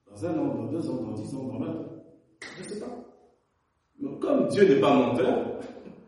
dans 0.09 0.25
un 0.25 0.39
an, 0.39 0.55
dans 0.55 0.71
deux 0.71 0.89
ans, 0.89 1.03
dans 1.03 1.11
dix 1.11 1.35
ans, 1.35 1.43
dans 1.43 1.59
vingt 1.59 1.75
ans. 1.75 2.03
Je 2.57 2.63
ne 2.63 2.67
sais 2.67 2.79
pas. 2.79 2.97
Mais 3.99 4.17
comme 4.19 4.47
Dieu 4.47 4.67
n'est 4.67 4.79
pas 4.79 4.95
menteur, 4.95 5.59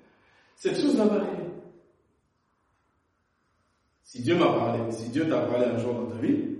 cette 0.55 0.79
chose 0.79 0.95
va 0.95 1.05
m'arriver. 1.05 1.51
Si 4.03 4.21
Dieu 4.21 4.37
m'a 4.37 4.47
parlé, 4.47 4.91
si 4.91 5.09
Dieu 5.09 5.27
t'a 5.29 5.41
parlé 5.45 5.65
un 5.65 5.77
jour 5.77 5.93
dans 5.93 6.07
ta 6.07 6.17
vie, 6.17 6.57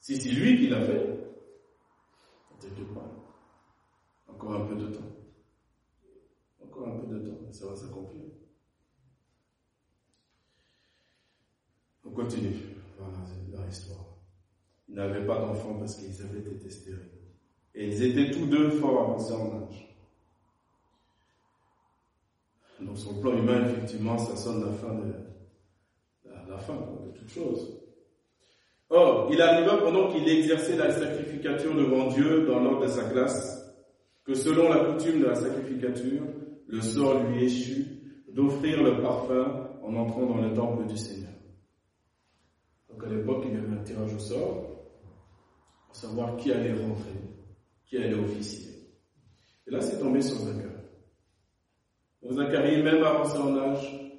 si 0.00 0.16
c'est 0.16 0.30
lui 0.30 0.58
qui 0.58 0.68
l'a 0.68 0.80
fait, 0.80 1.14
t'inquiète 2.60 2.94
pas. 2.94 3.10
Encore 4.28 4.54
un 4.54 4.66
peu 4.66 4.74
de 4.76 4.86
temps. 4.86 5.00
Encore 6.62 6.88
un 6.88 6.98
peu 6.98 7.06
de 7.06 7.18
temps, 7.28 7.38
ça 7.54 7.66
va 7.66 7.76
s'accomplir. 7.76 8.24
On 12.04 12.10
continue. 12.10 12.56
Voilà, 12.98 13.18
leur 13.52 13.68
histoire. 13.68 14.04
Ils 14.88 14.94
n'avaient 14.96 15.24
pas 15.24 15.38
d'enfants 15.38 15.78
parce 15.78 15.96
qu'ils 15.96 16.20
avaient 16.22 16.40
été 16.40 16.68
stériles. 16.68 17.10
Et 17.74 17.88
ils 17.88 18.02
étaient 18.02 18.30
tous 18.30 18.46
deux 18.46 18.70
fort 18.70 19.02
avancés 19.02 19.32
en 19.32 19.62
âge. 19.62 19.88
Donc 22.80 22.98
sur 22.98 23.12
le 23.12 23.20
plan 23.20 23.36
humain, 23.36 23.64
effectivement, 23.66 24.18
ça 24.18 24.36
sonne 24.36 24.64
la 24.64 24.72
fin 24.72 24.94
de 24.94 25.12
la, 26.48 26.58
fin 26.58 26.74
de 26.74 27.18
toute 27.18 27.30
chose. 27.30 27.80
Or, 28.90 29.28
il 29.32 29.40
arriva 29.40 29.78
pendant 29.78 30.12
qu'il 30.12 30.28
exerçait 30.28 30.76
la 30.76 30.90
sacrificature 30.92 31.74
devant 31.74 32.08
Dieu 32.08 32.46
dans 32.46 32.60
l'ordre 32.60 32.82
de 32.82 32.88
sa 32.88 33.04
classe, 33.04 33.74
que 34.24 34.34
selon 34.34 34.68
la 34.68 34.84
coutume 34.84 35.20
de 35.20 35.26
la 35.26 35.34
sacrificature, 35.34 36.22
le 36.66 36.80
sort 36.80 37.22
lui 37.24 37.44
échut 37.44 37.86
d'offrir 38.32 38.82
le 38.82 39.00
parfum 39.00 39.70
en 39.82 39.94
entrant 39.94 40.26
dans 40.26 40.40
le 40.40 40.52
temple 40.54 40.86
du 40.86 40.96
Seigneur. 40.96 41.32
Donc 42.88 43.04
à 43.04 43.08
l'époque, 43.08 43.44
il 43.46 43.54
y 43.54 43.56
avait 43.56 43.76
un 43.76 43.82
tirage 43.82 44.14
au 44.14 44.18
sort 44.18 44.74
savoir 45.94 46.36
qui 46.36 46.52
allait 46.52 46.72
rentrer, 46.72 47.14
qui 47.86 47.96
allait 47.96 48.14
officier. 48.14 48.72
Et 49.66 49.70
là, 49.70 49.80
c'est 49.80 49.98
tombé 49.98 50.20
sur 50.20 50.36
Zacharie. 50.36 50.62
Donc 52.22 52.32
même 52.32 53.02
avancé 53.04 53.38
en 53.38 53.56
âge, 53.56 54.14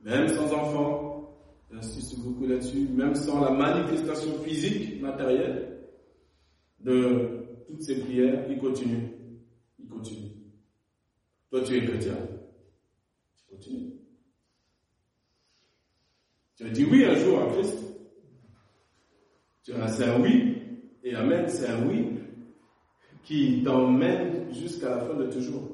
même 0.00 0.28
sans 0.28 0.52
enfant, 0.52 1.38
j'insiste 1.70 2.18
beaucoup 2.20 2.46
là-dessus, 2.46 2.88
même 2.88 3.14
sans 3.14 3.40
la 3.40 3.50
manifestation 3.50 4.32
physique, 4.42 5.00
matérielle 5.00 5.78
de 6.80 7.46
toutes 7.66 7.82
ces 7.82 8.00
prières, 8.00 8.44
il 8.50 8.58
continue. 8.58 9.10
Il 9.78 9.88
continue. 9.88 10.29
Toi, 11.50 11.62
tu 11.62 11.76
es 11.76 11.84
chrétien. 11.84 12.16
Tu 13.36 13.44
continues. 13.50 13.92
Tu 16.56 16.64
as 16.64 16.70
dit 16.70 16.84
oui 16.84 17.04
un 17.04 17.14
jour 17.16 17.42
à 17.42 17.52
Christ. 17.52 17.78
Tu 19.64 19.72
as 19.72 19.84
un 19.84 20.20
oui 20.20 20.56
et 21.02 21.14
Amen, 21.14 21.48
c'est 21.48 21.66
un 21.66 21.86
oui 21.86 22.18
qui 23.24 23.62
t'emmène 23.62 24.52
jusqu'à 24.52 24.96
la 24.96 25.00
fin 25.00 25.14
de 25.14 25.30
toujours. 25.30 25.70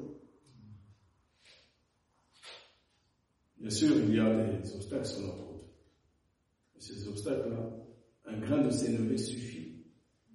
Bien 3.57 3.69
sûr, 3.69 3.95
il 3.97 4.15
y 4.15 4.19
a 4.19 4.33
des 4.33 4.75
obstacles 4.75 5.05
sur 5.05 5.21
notre 5.21 5.43
route. 5.43 5.63
ces 6.77 7.07
obstacles-là, 7.07 7.71
un 8.25 8.39
grain 8.39 8.61
de 8.61 8.69
sénévé 8.69 9.17
suffit 9.17 9.83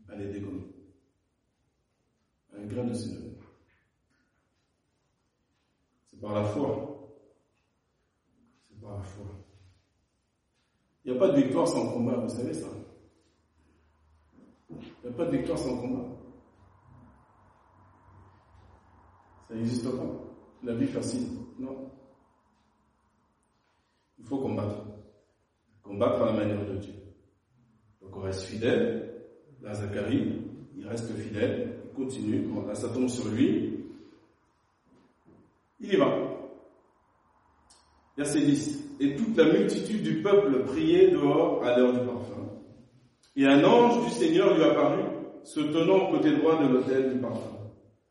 à 0.09 0.17
les 0.17 0.33
dégommer. 0.33 0.67
Un 2.57 2.67
grain 2.67 2.85
de 2.85 2.95
sénévé. 2.95 3.32
Par 6.23 6.35
la 6.35 6.45
foi. 6.45 7.11
C'est 8.63 8.81
par 8.81 8.93
la 8.93 9.03
foi. 9.03 9.25
Il 11.05 11.11
n'y 11.11 11.19
a 11.19 11.21
pas 11.21 11.31
de 11.31 11.43
victoire 11.43 11.67
sans 11.67 11.93
combat, 11.93 12.15
vous 12.15 12.29
savez 12.29 12.55
ça. 12.55 12.69
Il 14.71 14.77
n'y 15.05 15.09
a 15.09 15.17
pas 15.17 15.25
de 15.25 15.37
victoire 15.37 15.59
sans 15.59 15.77
combat. 15.79 16.09
Ça 19.49 19.55
n'existe 19.57 19.91
pas. 19.91 20.07
La 20.63 20.75
vie 20.75 20.87
facile. 20.87 21.27
Non. 21.59 21.91
Il 24.21 24.25
faut 24.25 24.39
combattre. 24.39 24.77
Combattre 25.83 26.23
à 26.23 26.27
la 26.27 26.33
manière 26.35 26.65
de 26.65 26.77
Dieu. 26.77 26.95
Donc 28.01 28.17
on 28.17 28.21
reste 28.21 28.43
fidèle. 28.43 29.25
Là, 29.61 29.75
Zacharie, 29.75 30.41
il 30.77 30.87
reste 30.87 31.13
fidèle. 31.17 31.81
Il 31.85 31.93
continue. 31.95 32.47
là, 32.65 32.77
ça 32.77 32.89
tombe 32.91 33.09
sur 33.09 33.29
lui. 33.29 33.82
Il 35.83 35.93
y 35.93 35.97
va. 35.97 36.17
Verset 38.17 38.41
10. 38.41 38.97
Et 39.01 39.17
toute 39.17 39.37
la 39.37 39.53
multitude 39.53 40.03
du 40.03 40.23
peuple 40.23 40.65
priait 40.65 41.11
dehors 41.11 41.65
à 41.65 41.77
l'heure 41.77 41.93
du 41.93 42.07
parfum. 42.07 42.49
Et 43.35 43.47
un 43.47 43.65
ange 43.65 44.05
du 44.05 44.11
Seigneur 44.11 44.55
lui 44.55 44.63
apparut, 44.63 45.05
se 45.45 45.61
tenant 45.61 46.09
au 46.09 46.13
côté 46.13 46.37
droit 46.37 46.63
de 46.63 46.69
l'autel 46.69 47.15
du 47.15 47.21
parfum. 47.21 47.57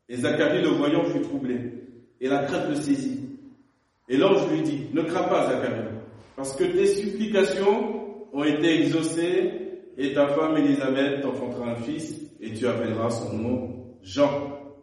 Et 0.08 0.16
Zacharie, 0.16 0.62
le 0.62 0.68
voyant, 0.68 1.04
fut 1.04 1.22
troublé, 1.22 1.72
et 2.20 2.28
la 2.28 2.44
crainte 2.44 2.68
le 2.68 2.74
saisit. 2.74 3.20
Et 4.08 4.16
l'ange 4.16 4.50
lui 4.50 4.62
dit, 4.62 4.88
ne 4.92 5.02
crains 5.02 5.28
pas, 5.28 5.46
Zacharie, 5.48 5.88
parce 6.36 6.54
que 6.56 6.64
tes 6.64 6.86
supplications 6.86 8.28
ont 8.32 8.44
été 8.44 8.82
exaucées, 8.82 9.52
et 9.96 10.12
ta 10.12 10.26
femme 10.28 10.56
Élisabeth 10.56 11.22
t'enfantera 11.22 11.70
un 11.70 11.76
fils, 11.76 12.20
et 12.40 12.52
tu 12.52 12.66
appelleras 12.66 13.10
son 13.10 13.38
nom 13.38 13.96
Jean. 14.02 14.74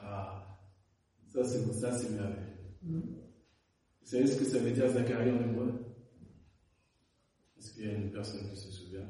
Ah, 0.00 0.44
ça 1.44 1.58
c'est 1.58 1.72
ça, 1.72 1.92
c'est 1.98 2.10
merveilleux. 2.10 2.52
Vous 2.82 4.08
savez 4.08 4.26
ce 4.26 4.38
que 4.38 4.44
ça 4.44 4.58
veut 4.58 4.72
dire 4.72 4.88
Zacharie 4.88 5.30
en 5.30 5.40
hébreu? 5.40 5.72
Est-ce 7.58 7.74
qu'il 7.74 7.86
y 7.86 7.90
a 7.90 7.92
une 7.92 8.10
personne 8.10 8.48
qui 8.50 8.56
se 8.56 8.70
souvient? 8.70 9.06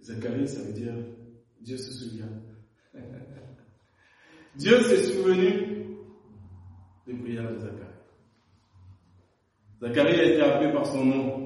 Zacharie, 0.00 0.48
ça 0.48 0.62
veut 0.62 0.72
dire 0.72 0.94
Dieu 1.60 1.76
se 1.76 1.92
souvient. 1.92 2.30
Dieu 4.56 4.82
s'est 4.82 5.12
souvenu 5.12 5.96
des 7.06 7.14
prières 7.14 7.52
de 7.52 7.58
Zacharie. 7.58 7.82
Zacharie 9.80 10.20
a 10.20 10.24
été 10.24 10.40
appelé 10.40 10.72
par 10.72 10.86
son 10.86 11.04
nom. 11.04 11.42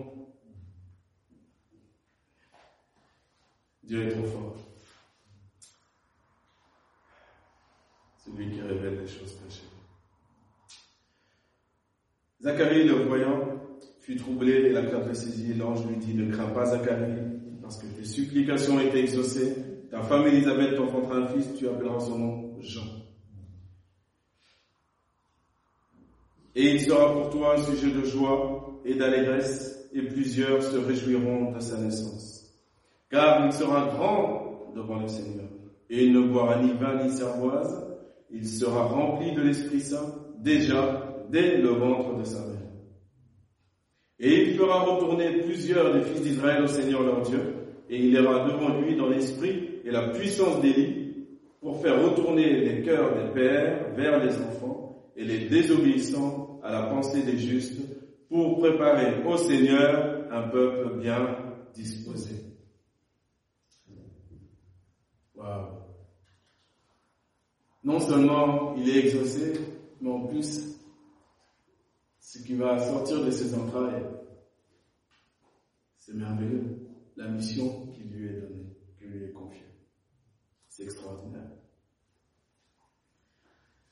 Dieu 3.82 4.02
est 4.02 4.10
trop 4.10 4.24
fort. 4.24 4.65
Lui 8.36 8.50
qui 8.50 8.60
révèle 8.60 9.00
les 9.00 9.06
choses 9.06 9.38
cachées. 9.42 9.62
Zacharie, 12.40 12.84
le 12.84 13.04
voyant, 13.06 13.60
fut 14.00 14.16
troublé 14.16 14.52
et 14.52 14.72
la 14.72 14.82
crainte 14.82 15.06
le 15.08 15.14
saisit. 15.14 15.54
L'ange 15.54 15.86
lui 15.86 15.96
dit, 15.96 16.14
ne 16.14 16.30
crains 16.30 16.50
pas 16.50 16.66
Zacharie, 16.66 17.22
parce 17.62 17.78
que 17.78 17.86
tes 17.86 18.04
supplications 18.04 18.78
été 18.80 19.00
exaucées. 19.00 19.56
Ta 19.90 20.02
femme 20.02 20.26
Élisabeth 20.26 20.76
t'enfantera 20.76 21.16
un 21.16 21.26
fils, 21.28 21.54
tu 21.56 21.66
appelleras 21.68 22.00
son 22.00 22.18
nom 22.18 22.60
Jean. 22.60 22.82
Et 26.54 26.74
il 26.74 26.80
sera 26.80 27.12
pour 27.12 27.30
toi 27.30 27.54
un 27.54 27.62
sujet 27.62 27.90
de 27.90 28.02
joie 28.04 28.80
et 28.84 28.94
d'allégresse, 28.94 29.88
et 29.92 30.02
plusieurs 30.02 30.62
se 30.62 30.76
réjouiront 30.76 31.52
de 31.52 31.60
sa 31.60 31.78
naissance. 31.78 32.54
Car 33.10 33.46
il 33.46 33.52
sera 33.52 33.86
grand 33.94 34.72
devant 34.74 35.00
le 35.00 35.08
Seigneur, 35.08 35.48
et 35.90 36.04
il 36.04 36.12
ne 36.12 36.26
boira 36.28 36.62
ni 36.62 36.72
vin 36.72 37.04
ni 37.04 37.10
cervoise, 37.10 37.85
il 38.30 38.46
sera 38.46 38.84
rempli 38.84 39.32
de 39.32 39.42
l'Esprit 39.42 39.80
Saint 39.80 40.14
déjà 40.38 41.16
dès 41.30 41.58
le 41.58 41.68
ventre 41.68 42.18
de 42.18 42.24
sa 42.24 42.38
mère. 42.38 42.56
Et 44.18 44.50
il 44.50 44.56
fera 44.56 44.80
retourner 44.80 45.42
plusieurs 45.42 45.92
des 45.92 46.02
fils 46.02 46.22
d'Israël 46.22 46.64
au 46.64 46.66
Seigneur 46.66 47.02
leur 47.02 47.22
Dieu, 47.22 47.54
et 47.88 47.98
il 47.98 48.14
ira 48.14 48.48
devant 48.48 48.80
lui 48.80 48.96
dans 48.96 49.08
l'esprit 49.08 49.80
et 49.84 49.90
la 49.90 50.08
puissance 50.08 50.60
d'Élie 50.60 51.26
pour 51.60 51.80
faire 51.80 52.02
retourner 52.02 52.60
les 52.60 52.82
cœurs 52.82 53.14
des 53.14 53.32
pères 53.32 53.94
vers 53.94 54.24
les 54.24 54.34
enfants 54.38 55.12
et 55.16 55.24
les 55.24 55.48
désobéissants 55.48 56.60
à 56.62 56.72
la 56.72 56.82
pensée 56.84 57.22
des 57.22 57.38
justes 57.38 57.80
pour 58.28 58.58
préparer 58.58 59.22
au 59.24 59.36
Seigneur 59.36 60.26
un 60.30 60.48
peuple 60.48 60.98
bien 60.98 61.36
disposé. 61.74 62.34
Wow. 65.34 65.85
Non 67.86 68.00
seulement 68.00 68.74
il 68.76 68.88
est 68.88 69.06
exaucé, 69.06 69.52
mais 70.00 70.10
en 70.10 70.26
plus, 70.26 70.76
ce 72.18 72.38
qui 72.42 72.54
va 72.54 72.80
sortir 72.80 73.24
de 73.24 73.30
ses 73.30 73.54
entrailles, 73.54 74.02
c'est 75.96 76.14
merveilleux. 76.14 76.80
La 77.14 77.28
mission 77.28 77.86
qui 77.92 78.02
lui 78.02 78.26
est 78.26 78.40
donnée, 78.40 78.76
qui 78.98 79.04
lui 79.04 79.26
est 79.26 79.30
confiée. 79.30 79.68
C'est 80.68 80.82
extraordinaire. 80.82 81.48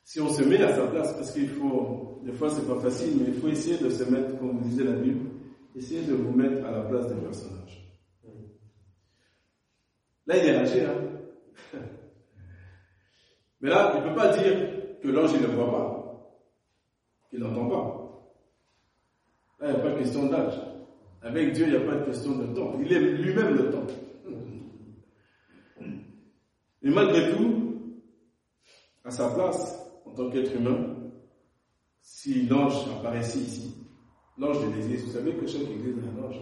Si 0.03 0.21
on 0.21 0.29
se 0.29 0.43
met 0.43 0.61
à 0.61 0.75
sa 0.75 0.89
place, 0.89 1.13
parce 1.13 1.31
qu'il 1.31 1.49
faut, 1.49 2.21
des 2.25 2.33
fois 2.33 2.51
c'est 2.51 2.67
pas 2.67 2.81
facile, 2.81 3.19
mais 3.21 3.29
il 3.29 3.35
faut 3.35 3.49
essayer 3.49 3.79
de 3.79 3.91
se 3.91 4.03
mettre, 4.11 4.37
comme 4.41 4.59
vous 4.59 4.69
disait 4.69 4.83
la 4.83 4.99
Bible, 4.99 5.31
essayez 5.77 6.03
de 6.03 6.15
vous 6.15 6.33
mettre 6.33 6.67
à 6.67 6.73
la 6.73 6.83
place 6.83 7.07
des 7.07 7.21
personnages. 7.21 7.97
Là, 10.27 10.37
il 10.37 10.49
est 10.49 10.57
âgé, 10.57 10.85
hein. 10.85 11.14
Mais 13.65 13.71
là, 13.71 13.95
il 13.95 14.03
ne 14.03 14.09
peut 14.11 14.15
pas 14.15 14.29
dire 14.37 14.53
que 15.03 15.09
l'ange, 15.09 15.41
ne 15.41 15.47
voit 15.47 15.71
pas, 15.71 16.39
qu'il 17.31 17.39
n'entend 17.39 17.67
pas. 17.67 18.11
Là, 19.59 19.71
il 19.71 19.75
n'y 19.75 19.81
a 19.81 19.83
pas 19.83 19.91
de 19.93 19.99
question 20.01 20.27
d'âge. 20.27 20.61
Avec 21.23 21.53
Dieu, 21.53 21.65
il 21.69 21.71
n'y 21.71 21.77
a 21.79 21.81
pas 21.81 21.97
de 21.97 22.05
question 22.05 22.37
de 22.37 22.55
temps. 22.55 22.79
Il 22.79 22.93
est 22.93 23.01
lui-même 23.01 23.55
le 23.55 23.71
temps. 23.71 23.87
Et 26.83 26.91
malgré 26.91 27.33
tout, 27.33 28.03
à 29.03 29.11
sa 29.11 29.31
place, 29.31 29.83
en 30.05 30.11
tant 30.11 30.29
qu'être 30.29 30.55
humain, 30.55 30.97
si 32.03 32.47
l'ange 32.47 32.87
apparaissait 32.99 33.39
ici, 33.39 33.75
l'ange 34.37 34.61
de 34.61 34.75
l'église, 34.75 35.07
vous 35.07 35.13
savez 35.13 35.37
que 35.37 35.47
chaque 35.47 35.63
église 35.63 35.95
a 36.05 36.21
un 36.21 36.25
ange. 36.27 36.41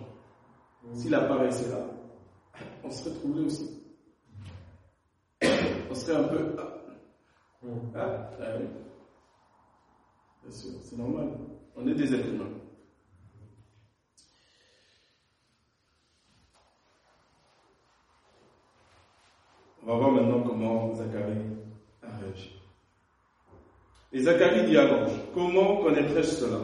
S'il 0.95 1.15
apparaissait 1.15 1.71
là, 1.71 1.87
on 2.83 2.91
serait 2.91 3.15
troublé 3.15 3.45
aussi. 3.45 3.81
On 5.89 5.95
serait 5.95 6.17
un 6.17 6.25
peu. 6.25 6.57
Ah, 7.65 8.31
ah 8.41 8.57
oui. 8.59 8.67
Bien 10.43 10.51
sûr, 10.51 10.71
c'est 10.83 10.97
normal. 10.97 11.29
On 11.77 11.87
est 11.87 11.95
des 11.95 12.13
êtres 12.13 12.29
humains. 12.29 12.51
On 19.83 19.87
va 19.87 19.95
voir 19.97 20.13
maintenant 20.13 20.43
comment 20.43 20.95
Zacharie 20.95 21.39
a 22.03 22.17
réagi. 22.17 22.61
Et 24.13 24.21
Zacharie 24.21 24.67
dit 24.67 24.77
à 24.77 24.87
l'ange, 24.87 25.13
comment 25.35 25.83
connaîtrais-je 25.83 26.29
cela? 26.29 26.59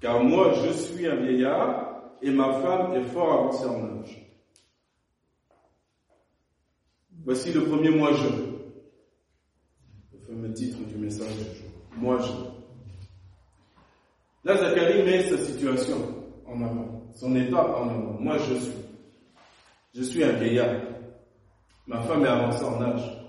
Car 0.00 0.22
moi 0.22 0.52
je 0.54 0.70
suis 0.72 1.06
un 1.06 1.16
vieillard 1.16 2.02
et 2.22 2.30
ma 2.30 2.52
femme 2.60 2.94
est 2.94 3.04
fort 3.04 3.32
avancée 3.32 3.66
en 3.66 4.00
âge. 4.00 4.20
Voici 7.24 7.52
le 7.52 7.64
premier 7.64 7.90
moi 7.90 8.12
fameux 10.34 10.52
titre 10.52 10.78
du 10.88 10.96
message 10.96 11.28
du 11.36 11.44
jour. 11.44 11.70
Moi 11.96 12.18
je. 12.18 12.32
Là, 14.44 14.56
Zacharie 14.56 15.02
met 15.04 15.28
sa 15.28 15.38
situation 15.38 15.96
en 16.46 16.60
avant, 16.62 17.02
son 17.14 17.34
état 17.36 17.64
en 17.64 17.88
avant. 17.88 18.16
Moi 18.20 18.36
je 18.38 18.54
suis. 18.54 18.72
Je 19.94 20.02
suis 20.02 20.24
un 20.24 20.32
vieillard. 20.32 20.80
Ma 21.86 22.00
femme 22.02 22.24
est 22.24 22.28
avancée 22.28 22.64
en 22.64 22.82
âge. 22.82 23.20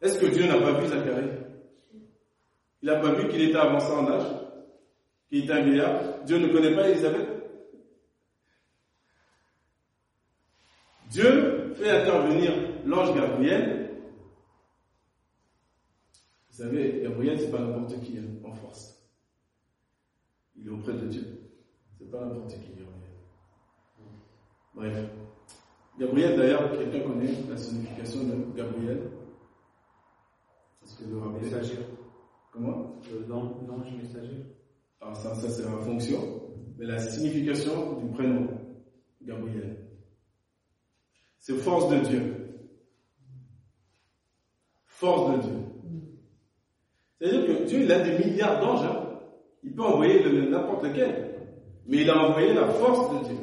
Est-ce 0.00 0.18
que 0.18 0.26
Dieu 0.26 0.46
n'a 0.46 0.58
pas 0.58 0.80
vu 0.80 0.86
Zacharie? 0.86 1.30
Il 2.82 2.86
n'a 2.86 2.96
pas 2.96 3.12
vu 3.12 3.28
qu'il 3.28 3.42
était 3.42 3.58
avancé 3.58 3.92
en 3.92 4.10
âge 4.10 4.26
Qu'il 5.28 5.44
était 5.44 5.52
un 5.52 5.62
vieillard? 5.62 6.00
Dieu 6.24 6.38
ne 6.38 6.48
connaît 6.50 6.74
pas 6.74 6.88
Elisabeth 6.88 7.28
Dieu 11.10 11.74
fait 11.76 11.90
intervenir 11.90 12.52
l'ange 12.86 13.14
Gabriel. 13.14 13.79
Vous 16.60 16.66
savez, 16.66 17.00
Gabriel, 17.00 17.40
c'est 17.40 17.50
pas 17.50 17.58
n'importe 17.58 17.98
qui 18.02 18.18
hein, 18.18 18.24
en 18.44 18.52
force. 18.52 19.02
Il 20.54 20.66
est 20.66 20.70
auprès 20.70 20.92
de 20.92 21.06
Dieu. 21.06 21.26
C'est 21.98 22.10
pas 22.10 22.20
n'importe 22.20 22.50
qui, 22.50 22.72
Gabriel. 22.76 23.16
Bref. 24.74 25.10
Gabriel, 25.98 26.36
d'ailleurs, 26.36 26.70
quelqu'un 26.72 27.00
connaît 27.08 27.32
la 27.48 27.56
signification 27.56 28.24
de 28.24 28.54
Gabriel 28.54 29.10
Est-ce 30.84 30.98
que 30.98 31.04
vous 31.04 31.20
rappelez? 31.20 31.46
Messager. 31.46 31.78
Comment? 32.52 33.00
Euh, 33.10 33.26
non, 33.26 33.56
non, 33.66 33.82
je 33.82 33.96
messager. 33.96 34.44
Alors 35.00 35.16
ça, 35.16 35.34
ça 35.36 35.48
c'est 35.48 35.64
la 35.64 35.78
fonction, 35.78 36.42
mais 36.76 36.84
la 36.84 36.98
signification 36.98 37.98
du 38.00 38.10
prénom, 38.10 38.48
Gabriel. 39.22 39.78
C'est 41.38 41.54
force 41.54 41.88
de 41.88 42.00
Dieu. 42.00 42.36
Force 44.84 45.38
de 45.38 45.48
Dieu. 45.48 45.69
C'est-à-dire 47.20 47.46
que 47.46 47.64
Dieu, 47.64 47.80
il 47.82 47.92
a 47.92 48.00
des 48.00 48.18
milliards 48.24 48.60
d'anges. 48.60 48.84
hein. 48.84 49.06
Il 49.62 49.74
peut 49.74 49.82
envoyer 49.82 50.24
n'importe 50.48 50.84
lequel. 50.84 51.34
Mais 51.86 51.98
il 51.98 52.10
a 52.10 52.18
envoyé 52.18 52.54
la 52.54 52.66
force 52.68 53.20
de 53.20 53.28
Dieu. 53.28 53.36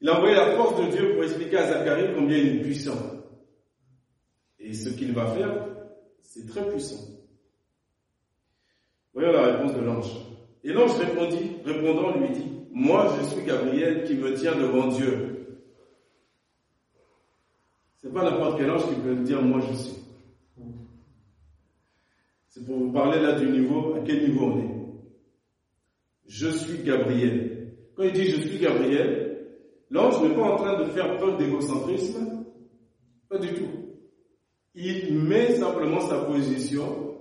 Il 0.00 0.08
a 0.08 0.16
envoyé 0.16 0.34
la 0.34 0.56
force 0.56 0.80
de 0.80 0.90
Dieu 0.90 1.14
pour 1.14 1.24
expliquer 1.24 1.58
à 1.58 1.66
Zacharie 1.66 2.14
combien 2.14 2.38
il 2.38 2.56
est 2.56 2.62
puissant. 2.62 2.96
Et 4.58 4.72
ce 4.72 4.88
qu'il 4.90 5.12
va 5.12 5.26
faire, 5.26 5.66
c'est 6.22 6.46
très 6.48 6.66
puissant. 6.68 7.04
Voyons 9.12 9.32
la 9.32 9.42
réponse 9.56 9.74
de 9.74 9.80
l'ange. 9.80 10.10
Et 10.64 10.72
l'ange 10.72 10.96
répondit, 10.98 11.56
répondant 11.64 12.16
lui 12.16 12.30
dit, 12.30 12.50
Moi 12.72 13.14
je 13.18 13.26
suis 13.26 13.44
Gabriel 13.44 14.04
qui 14.04 14.14
me 14.14 14.34
tient 14.34 14.56
devant 14.56 14.86
Dieu. 14.88 15.58
C'est 17.98 18.12
pas 18.12 18.22
n'importe 18.28 18.58
quel 18.58 18.70
ange 18.70 18.88
qui 18.88 18.94
peut 18.94 19.16
dire 19.16 19.42
moi 19.42 19.60
je 19.60 19.74
suis. 19.76 20.01
C'est 22.52 22.66
pour 22.66 22.76
vous 22.76 22.92
parler 22.92 23.18
là 23.18 23.32
du 23.32 23.48
niveau, 23.48 23.94
à 23.94 24.00
quel 24.00 24.28
niveau 24.28 24.44
on 24.44 24.58
est. 24.58 24.74
Je 26.26 26.48
suis 26.48 26.82
Gabriel. 26.82 27.72
Quand 27.96 28.02
il 28.02 28.12
dit 28.12 28.26
je 28.26 28.42
suis 28.42 28.58
Gabriel, 28.58 29.48
l'ange 29.88 30.22
n'est 30.22 30.34
pas 30.34 30.52
en 30.52 30.56
train 30.56 30.78
de 30.78 30.90
faire 30.90 31.16
preuve 31.16 31.38
d'égocentrisme, 31.38 32.44
pas 33.30 33.38
du 33.38 33.54
tout. 33.54 33.70
Il 34.74 35.14
met 35.14 35.54
simplement 35.54 36.00
sa 36.00 36.26
position 36.26 37.18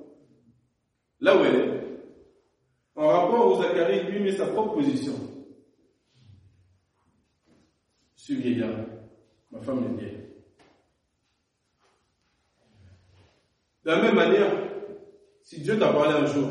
là 1.21 1.37
où 1.37 1.45
elle 1.45 1.55
est. 1.55 1.81
En 2.97 3.07
rapport 3.07 3.47
aux 3.47 3.61
Zacharie, 3.61 4.11
lui 4.11 4.19
met 4.19 4.35
sa 4.35 4.47
propre 4.47 4.73
position. 4.73 5.13
Je 8.17 8.21
suis 8.21 8.35
vieillard. 8.35 8.85
Ma 9.49 9.61
femme 9.61 9.85
est 9.85 9.97
vieille. 9.97 10.25
De 13.85 13.91
la 13.91 14.01
même 14.01 14.15
manière, 14.15 14.70
si 15.51 15.59
Dieu 15.59 15.77
t'a 15.77 15.91
parlé 15.91 16.13
un 16.13 16.25
jour, 16.27 16.49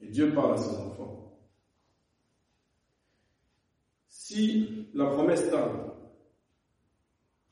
et 0.00 0.06
Dieu 0.08 0.32
parle 0.32 0.54
à 0.54 0.56
ses 0.56 0.74
enfants, 0.78 1.38
si 4.08 4.86
la 4.94 5.04
promesse 5.08 5.50
tarde, 5.50 5.92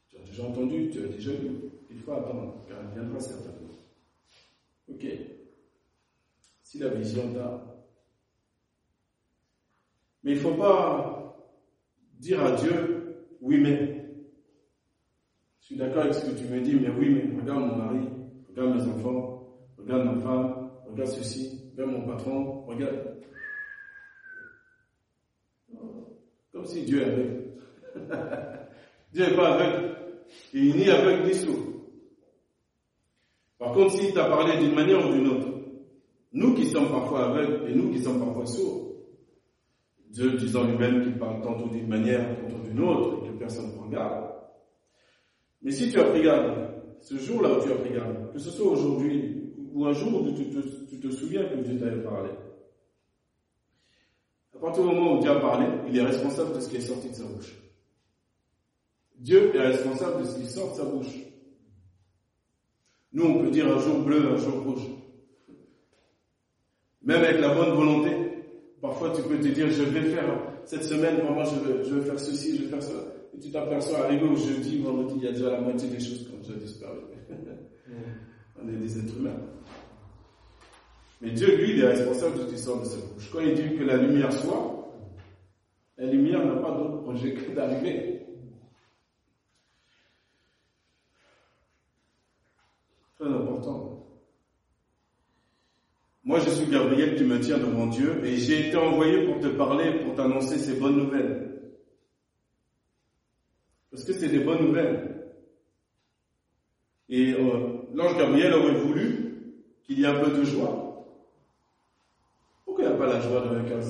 tu 0.09 0.17
as 0.17 0.23
déjà 0.23 0.45
entendu, 0.45 0.89
tu 0.89 1.05
as 1.05 1.09
déjà 1.09 1.31
lu, 1.33 1.71
il 1.91 1.99
faut 1.99 2.13
attendre, 2.13 2.65
car 2.67 2.79
elle 2.81 3.03
viendra 3.03 3.21
certainement. 3.21 3.69
Ok. 4.89 5.05
Si 6.63 6.79
la 6.79 6.89
vision 6.89 7.31
tarde. 7.35 7.61
Mais 10.23 10.33
il 10.33 10.39
ne 10.39 10.41
faut 10.41 10.55
pas 10.55 11.37
dire 12.15 12.43
à 12.43 12.53
Dieu, 12.53 13.27
oui 13.43 13.61
mais. 13.61 14.07
Je 15.61 15.67
suis 15.67 15.77
d'accord 15.77 16.05
avec 16.05 16.15
ce 16.15 16.31
que 16.31 16.39
tu 16.39 16.47
me 16.47 16.63
dis, 16.63 16.77
mais 16.77 16.89
oui 16.89 17.11
mais, 17.11 17.39
regarde 17.39 17.61
mon 17.61 17.77
mari, 17.77 18.09
regarde 18.49 18.75
mes 18.75 18.91
enfants, 18.91 19.34
regarde 19.85 20.05
ma 20.05 20.21
femme, 20.21 20.71
regarde 20.91 21.11
ceci, 21.11 21.61
regarde 21.73 21.93
mon 21.93 22.07
patron, 22.07 22.65
regarde. 22.67 23.15
Comme 26.53 26.65
si 26.65 26.83
Dieu 26.83 27.03
est 27.03 27.05
aveugle. 27.05 27.45
Dieu 29.13 29.27
n'est 29.27 29.37
pas 29.37 29.55
aveugle. 29.55 29.97
Il 30.53 30.71
est 30.71 30.79
ni 30.79 30.91
aveugle 30.91 31.29
ni 31.29 31.35
sourd. 31.35 31.59
Par 33.59 33.73
contre, 33.73 33.93
s'il 33.93 34.13
t'a 34.13 34.25
parlé 34.25 34.59
d'une 34.59 34.75
manière 34.75 35.07
ou 35.07 35.13
d'une 35.13 35.29
autre, 35.29 35.49
nous 36.33 36.55
qui 36.55 36.67
sommes 36.67 36.91
parfois 36.91 37.27
aveugles 37.27 37.71
et 37.71 37.75
nous 37.75 37.91
qui 37.91 38.01
sommes 38.01 38.19
parfois 38.19 38.47
sourds, 38.47 38.93
Dieu 40.11 40.33
disant 40.33 40.65
lui-même 40.65 41.03
qu'il 41.03 41.19
parle 41.19 41.43
tantôt 41.43 41.69
d'une 41.69 41.89
manière, 41.89 42.37
tantôt 42.41 42.63
d'une 42.63 42.81
autre, 42.81 43.25
et 43.25 43.29
que 43.29 43.39
personne 43.39 43.67
ne 43.67 43.77
prend 43.77 43.89
garde. 43.89 44.31
Mais 45.63 45.71
si 45.71 45.91
tu 45.91 45.99
as 45.99 46.05
pris 46.05 46.23
garde, 46.23 46.75
ce 47.01 47.17
jour-là 47.17 47.59
où 47.59 47.63
tu 47.63 47.73
as 47.73 47.77
pris 47.77 47.93
garde, 47.93 48.33
que 48.33 48.39
ce 48.39 48.51
soit 48.51 48.71
aujourd'hui 48.71 49.44
ou 49.75 49.85
un 49.85 49.93
jour 49.93 50.23
où 50.23 50.33
tu 50.33 50.45
te, 50.47 50.61
tu 50.89 51.01
te 51.01 51.11
souviens 51.11 51.45
que 51.45 51.57
Dieu 51.57 51.79
t'avait 51.79 52.03
parlé, 52.03 52.31
à 54.55 54.59
partir 54.59 54.85
du 54.85 54.95
moment 54.95 55.19
où 55.19 55.21
Dieu 55.21 55.31
a 55.31 55.41
parlé, 55.41 55.67
il 55.89 55.99
est 55.99 56.03
responsable 56.03 56.55
de 56.55 56.61
ce 56.61 56.69
qui 56.69 56.77
est 56.77 56.81
sorti 56.81 57.11
de 57.11 57.15
sa 57.15 57.25
bouche. 57.25 57.55
Dieu 59.19 59.55
est 59.55 59.61
responsable 59.61 60.23
de 60.23 60.29
ce 60.29 60.39
qui 60.39 60.47
sort 60.47 60.73
de 60.73 60.77
sa 60.77 60.85
bouche. 60.85 61.15
Nous, 63.13 63.25
on 63.25 63.41
peut 63.41 63.51
dire 63.51 63.67
un 63.67 63.79
jour 63.81 63.99
bleu, 64.01 64.33
un 64.33 64.37
jour 64.37 64.63
rouge. 64.63 64.83
Même 67.03 67.23
avec 67.23 67.41
la 67.41 67.55
bonne 67.55 67.75
volonté, 67.75 68.11
parfois 68.81 69.13
tu 69.15 69.23
peux 69.23 69.39
te 69.39 69.49
dire, 69.49 69.71
je 69.71 69.83
vais 69.83 70.03
faire, 70.03 70.25
cette 70.65 70.85
semaine, 70.85 71.17
vraiment, 71.17 71.45
je 71.45 71.57
vais, 71.57 71.85
je 71.85 71.95
vais 71.95 72.07
faire 72.07 72.19
ceci, 72.19 72.57
je 72.57 72.63
vais 72.63 72.69
faire 72.71 72.83
cela. 72.83 73.03
Et 73.37 73.41
tu 73.41 73.51
t'aperçois, 73.51 74.05
arrivé 74.05 74.27
au 74.27 74.37
jeudi, 74.37 74.79
vendredi, 74.79 75.15
il 75.17 75.25
y 75.25 75.29
a 75.29 75.33
déjà 75.33 75.51
la 75.51 75.61
moitié 75.61 75.89
des 75.89 76.01
choses 76.01 76.27
qui 76.27 76.35
ont 76.35 76.39
déjà 76.39 76.55
disparu. 76.55 76.99
on 78.63 78.69
est 78.69 78.77
des 78.77 78.99
êtres 78.99 79.17
humains. 79.19 79.41
Mais 81.25 81.31
Dieu, 81.31 81.57
lui, 81.57 81.71
il 81.71 81.81
est 81.83 81.89
responsable 81.89 82.37
de 82.37 82.43
ce 82.43 82.51
qui 82.51 82.59
sort 82.59 82.81
de 82.81 82.85
sa 82.85 82.97
bouche. 82.99 83.31
Quand 83.33 83.41
il 83.41 83.55
dit 83.55 83.79
que 83.79 83.83
la 83.83 83.97
lumière 83.97 84.31
soit, 84.31 84.93
la 85.97 86.07
lumière 86.07 86.45
n'a 86.45 86.61
pas 86.61 86.73
d'autre 86.73 87.03
projet 87.03 87.33
que 87.33 87.51
d'arriver. 87.53 88.27
Très 93.19 93.29
important. 93.29 94.07
Moi, 96.25 96.41
je 96.41 96.51
suis 96.51 96.67
Gabriel, 96.67 97.17
tu 97.17 97.25
me 97.25 97.41
tiens 97.41 97.57
devant 97.57 97.87
Dieu, 97.87 98.23
et 98.23 98.37
j'ai 98.37 98.69
été 98.69 98.77
envoyé 98.77 99.25
pour 99.25 99.41
te 99.41 99.49
parler, 99.49 100.01
pour 100.05 100.15
t'annoncer 100.15 100.59
ces 100.59 100.79
bonnes 100.79 100.99
nouvelles. 100.99 101.59
Parce 103.91 104.05
que 104.05 104.13
c'est 104.13 104.29
des 104.29 104.41
bonnes 104.41 104.67
nouvelles. 104.67 105.25
Et 107.09 107.33
euh, 107.33 107.79
l'ange 107.95 108.19
Gabriel 108.19 108.53
aurait 108.53 108.75
voulu 108.75 109.63
qu'il 109.85 110.01
y 110.01 110.05
ait 110.05 110.09
un 110.09 110.21
peu 110.21 110.31
de 110.31 110.45
joie. 110.45 110.84
La 113.07 113.21
joie 113.21 113.41
dans 113.41 113.53
le 113.53 113.63
cœur 113.65 113.79
de 113.79 113.85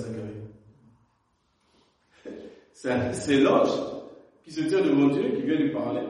C'est 3.12 3.40
l'ange 3.40 3.70
qui 4.42 4.50
se 4.53 4.62
tient 4.62 4.83
devant 4.83 5.09
Dieu, 5.09 5.22
qui 5.37 5.42
vient 5.42 5.57
lui 5.57 5.72
parler. 5.72 6.03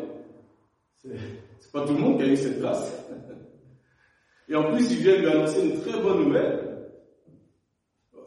C'est 0.98 1.72
pas 1.72 1.86
tout 1.86 1.92
le 1.92 2.00
monde 2.00 2.16
qui 2.16 2.24
a 2.24 2.28
eu 2.28 2.36
cette 2.36 2.60
grâce. 2.60 2.92
Et 4.48 4.54
en 4.56 4.72
plus, 4.72 4.90
il 4.90 4.98
vient 4.98 5.16
lui 5.18 5.26
annoncer 5.26 5.68
une 5.68 5.80
très 5.80 6.00
bonne 6.00 6.24
nouvelle. 6.24 6.88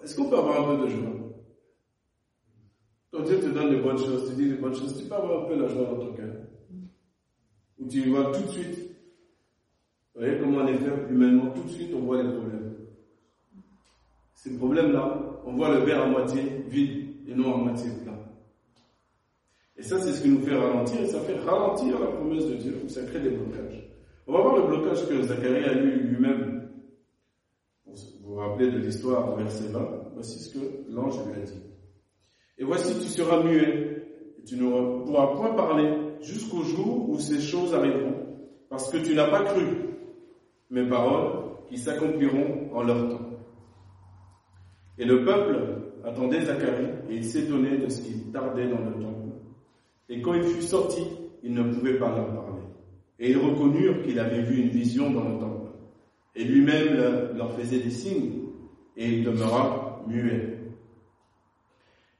Est-ce 0.03 0.15
qu'on 0.15 0.29
peut 0.29 0.37
avoir 0.37 0.69
un 0.69 0.75
peu 0.75 0.83
de 0.83 0.89
joie? 0.89 1.09
Quand 3.11 3.23
Dieu 3.23 3.39
te 3.39 3.47
donne 3.47 3.69
des 3.71 3.81
bonnes 3.81 3.97
choses, 3.97 4.29
te 4.29 4.35
dit 4.35 4.49
des 4.49 4.55
bonnes 4.55 4.75
choses, 4.75 4.97
tu 4.97 5.05
peux 5.05 5.15
avoir 5.15 5.43
un 5.43 5.47
peu 5.47 5.59
la 5.59 5.67
joie 5.67 5.85
dans 5.85 5.97
ton 5.97 6.13
cœur. 6.13 6.35
Ou 7.79 7.87
tu 7.87 8.09
vois 8.09 8.31
tout 8.31 8.43
de 8.43 8.51
suite. 8.51 8.77
Vous 10.13 10.21
voyez 10.21 10.39
comment 10.39 10.59
on 10.59 10.67
est 10.67 10.77
fait 10.77 11.09
humainement, 11.09 11.51
tout 11.51 11.63
de 11.63 11.69
suite 11.69 11.91
on 11.95 12.01
voit 12.01 12.21
les 12.23 12.29
problèmes. 12.29 12.56
Ces 14.37 14.55
problèmes-là, 14.55 15.41
on 15.47 15.53
voit 15.53 15.73
le 15.73 15.79
verre 15.79 16.03
à 16.03 16.05
moitié 16.05 16.43
vide 16.67 17.07
et 17.27 17.33
non 17.33 17.55
à 17.55 17.57
moitié 17.57 17.89
plein. 18.03 18.19
Et 19.75 19.81
ça, 19.81 19.99
c'est 19.99 20.11
ce 20.11 20.21
qui 20.21 20.29
nous 20.29 20.41
fait 20.41 20.55
ralentir, 20.55 21.01
et 21.01 21.07
ça 21.07 21.19
fait 21.21 21.39
ralentir 21.39 21.99
la 21.99 22.05
promesse 22.05 22.45
de 22.45 22.53
Dieu, 22.53 22.79
ça 22.87 23.01
crée 23.03 23.19
des 23.19 23.31
blocages. 23.31 23.89
On 24.27 24.33
va 24.33 24.41
voir 24.41 24.57
le 24.57 24.67
blocage 24.67 25.07
que 25.07 25.23
Zacharie 25.23 25.63
a 25.63 25.73
eu 25.73 25.89
lui-même. 26.01 26.69
Vous 27.87 27.95
vous 28.25 28.35
rappelez 28.35 28.71
de 28.71 28.77
l'histoire 28.77 29.35
verset 29.35 29.69
20. 29.69 30.11
Voici 30.13 30.37
ce 30.37 30.53
que 30.53 30.91
l'ange 30.91 31.15
lui 31.25 31.41
a 31.41 31.43
dit. 31.43 31.63
Et 32.59 32.63
voici, 32.63 32.93
tu 32.93 33.07
seras 33.07 33.41
muet, 33.41 34.05
et 34.39 34.43
tu 34.43 34.55
ne 34.55 35.03
pourras 35.03 35.35
point 35.35 35.55
parler 35.55 35.97
jusqu'au 36.21 36.61
jour 36.61 37.09
où 37.09 37.17
ces 37.17 37.39
choses 37.39 37.73
arriveront, 37.73 38.37
parce 38.69 38.91
que 38.91 38.97
tu 38.97 39.15
n'as 39.15 39.31
pas 39.31 39.45
cru 39.45 39.65
mes 40.69 40.87
paroles 40.87 41.55
qui 41.69 41.79
s'accompliront 41.79 42.69
en 42.71 42.83
leur 42.83 43.09
temps. 43.09 43.26
Et 44.97 45.05
le 45.05 45.23
peuple 45.23 45.57
attendait 46.03 46.45
Zacharie, 46.45 46.87
et 47.09 47.15
il 47.15 47.23
s'étonnait 47.23 47.77
de 47.77 47.89
ce 47.89 48.01
qui 48.01 48.19
tardait 48.31 48.67
dans 48.67 48.79
le 48.79 48.91
temple. 48.93 49.29
Et 50.09 50.21
quand 50.21 50.33
il 50.33 50.43
fut 50.43 50.61
sorti, 50.61 51.03
il 51.43 51.53
ne 51.53 51.63
pouvait 51.63 51.97
pas 51.99 52.09
leur 52.15 52.33
parler. 52.33 52.61
Et 53.19 53.31
ils 53.31 53.37
reconnurent 53.37 54.01
qu'il 54.03 54.19
avait 54.19 54.41
vu 54.41 54.61
une 54.61 54.69
vision 54.69 55.11
dans 55.11 55.23
le 55.27 55.39
temple. 55.39 55.71
Et 56.35 56.43
lui-même 56.43 56.95
leur 57.35 57.51
faisait 57.53 57.79
des 57.79 57.89
signes, 57.89 58.31
et 58.95 59.07
il 59.07 59.23
demeura 59.23 60.03
muet. 60.07 60.57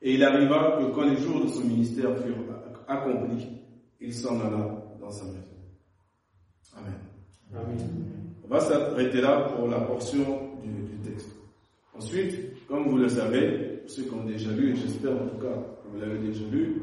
Et 0.02 0.14
il 0.14 0.24
arriva 0.24 0.78
que 0.80 0.94
quand 0.94 1.04
les 1.04 1.18
jours 1.18 1.44
de 1.44 1.48
son 1.48 1.64
ministère 1.64 2.16
furent 2.20 2.36
accomplis, 2.88 3.48
il 4.00 4.14
s'en 4.14 4.40
alla 4.40 4.84
dans 5.00 5.10
sa 5.10 5.26
maison. 5.26 5.58
Amen. 6.78 6.94
Amen. 7.56 7.78
On 8.44 8.48
va 8.48 8.60
s'arrêter 8.60 9.22
là 9.22 9.50
pour 9.56 9.68
la 9.68 9.80
portion 9.82 10.60
du, 10.64 10.70
du, 10.70 10.98
texte. 11.10 11.30
Ensuite, 11.96 12.36
comme 12.68 12.88
vous 12.88 12.98
le 12.98 13.10
savez, 13.10 13.82
ceux 13.88 14.04
qui 14.04 14.14
ont 14.14 14.26
déjà 14.26 14.52
lu, 14.52 14.72
et 14.72 14.76
j'espère 14.76 15.14
en 15.14 15.28
tout 15.28 15.38
cas 15.38 15.56
que 15.84 15.88
vous 15.90 16.00
l'avez 16.00 16.20
déjà 16.20 16.44
lu, 16.52 16.82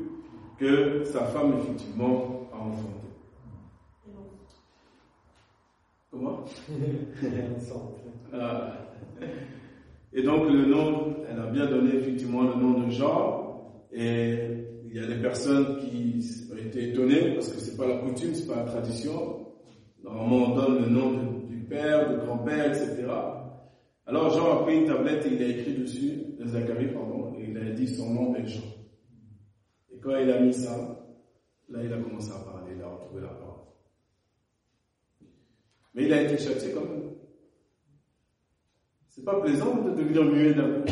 que 0.59 1.05
sa 1.05 1.25
femme 1.27 1.55
effectivement 1.59 2.49
a 2.53 2.57
enfanté. 2.57 3.05
Comment? 6.11 6.44
Ah. 8.33 8.73
Et 10.12 10.23
donc 10.23 10.49
le 10.49 10.66
nom, 10.66 11.16
elle 11.29 11.38
a 11.38 11.47
bien 11.47 11.66
donné 11.66 11.94
effectivement 11.97 12.42
le 12.42 12.55
nom 12.55 12.81
de 12.81 12.90
Jean. 12.90 13.44
Et 13.92 14.38
il 14.87 14.94
y 14.94 14.99
a 14.99 15.07
des 15.07 15.20
personnes 15.20 15.79
qui 15.79 16.20
ont 16.53 16.57
été 16.57 16.90
étonnées 16.90 17.35
parce 17.35 17.49
que 17.49 17.59
c'est 17.59 17.77
pas 17.77 17.87
la 17.87 17.99
coutume, 17.99 18.35
c'est 18.35 18.47
pas 18.47 18.57
la 18.57 18.64
tradition. 18.64 19.47
Normalement 20.03 20.47
on 20.47 20.55
donne 20.55 20.83
le 20.83 20.88
nom 20.88 21.11
du 21.49 21.59
père, 21.64 22.09
du 22.09 22.25
grand-père, 22.25 22.66
etc. 22.66 23.07
Alors 24.07 24.31
Jean 24.31 24.61
a 24.61 24.62
pris 24.64 24.77
une 24.81 24.87
tablette 24.87 25.25
et 25.27 25.35
il 25.35 25.43
a 25.43 25.47
écrit 25.47 25.75
dessus, 25.75 26.37
de 26.38 26.47
Zacharie, 26.47 26.93
pardon, 26.93 27.35
et 27.38 27.45
il 27.49 27.57
a 27.57 27.71
dit 27.71 27.88
son 27.88 28.12
nom 28.12 28.35
est 28.37 28.47
Jean. 28.47 28.64
Et 29.90 29.99
quand 29.99 30.17
il 30.17 30.31
a 30.31 30.40
mis 30.40 30.53
ça, 30.53 30.77
là 31.71 31.83
il 31.83 31.93
a 31.93 31.99
commencé 31.99 32.31
à 32.31 32.38
parler, 32.45 32.75
il 32.77 32.83
a 32.83 32.88
retrouvé 32.88 33.23
la 33.23 33.29
parole. 33.29 33.64
Mais 35.95 36.05
il 36.05 36.12
a 36.12 36.23
été 36.23 36.37
châtié 36.37 36.73
quand 36.73 36.85
même. 36.85 37.12
C'est 39.09 39.25
pas 39.25 39.40
plaisant 39.40 39.83
de 39.83 39.90
devenir 39.90 40.25
muet 40.25 40.53
d'un 40.53 40.81
coup. 40.81 40.87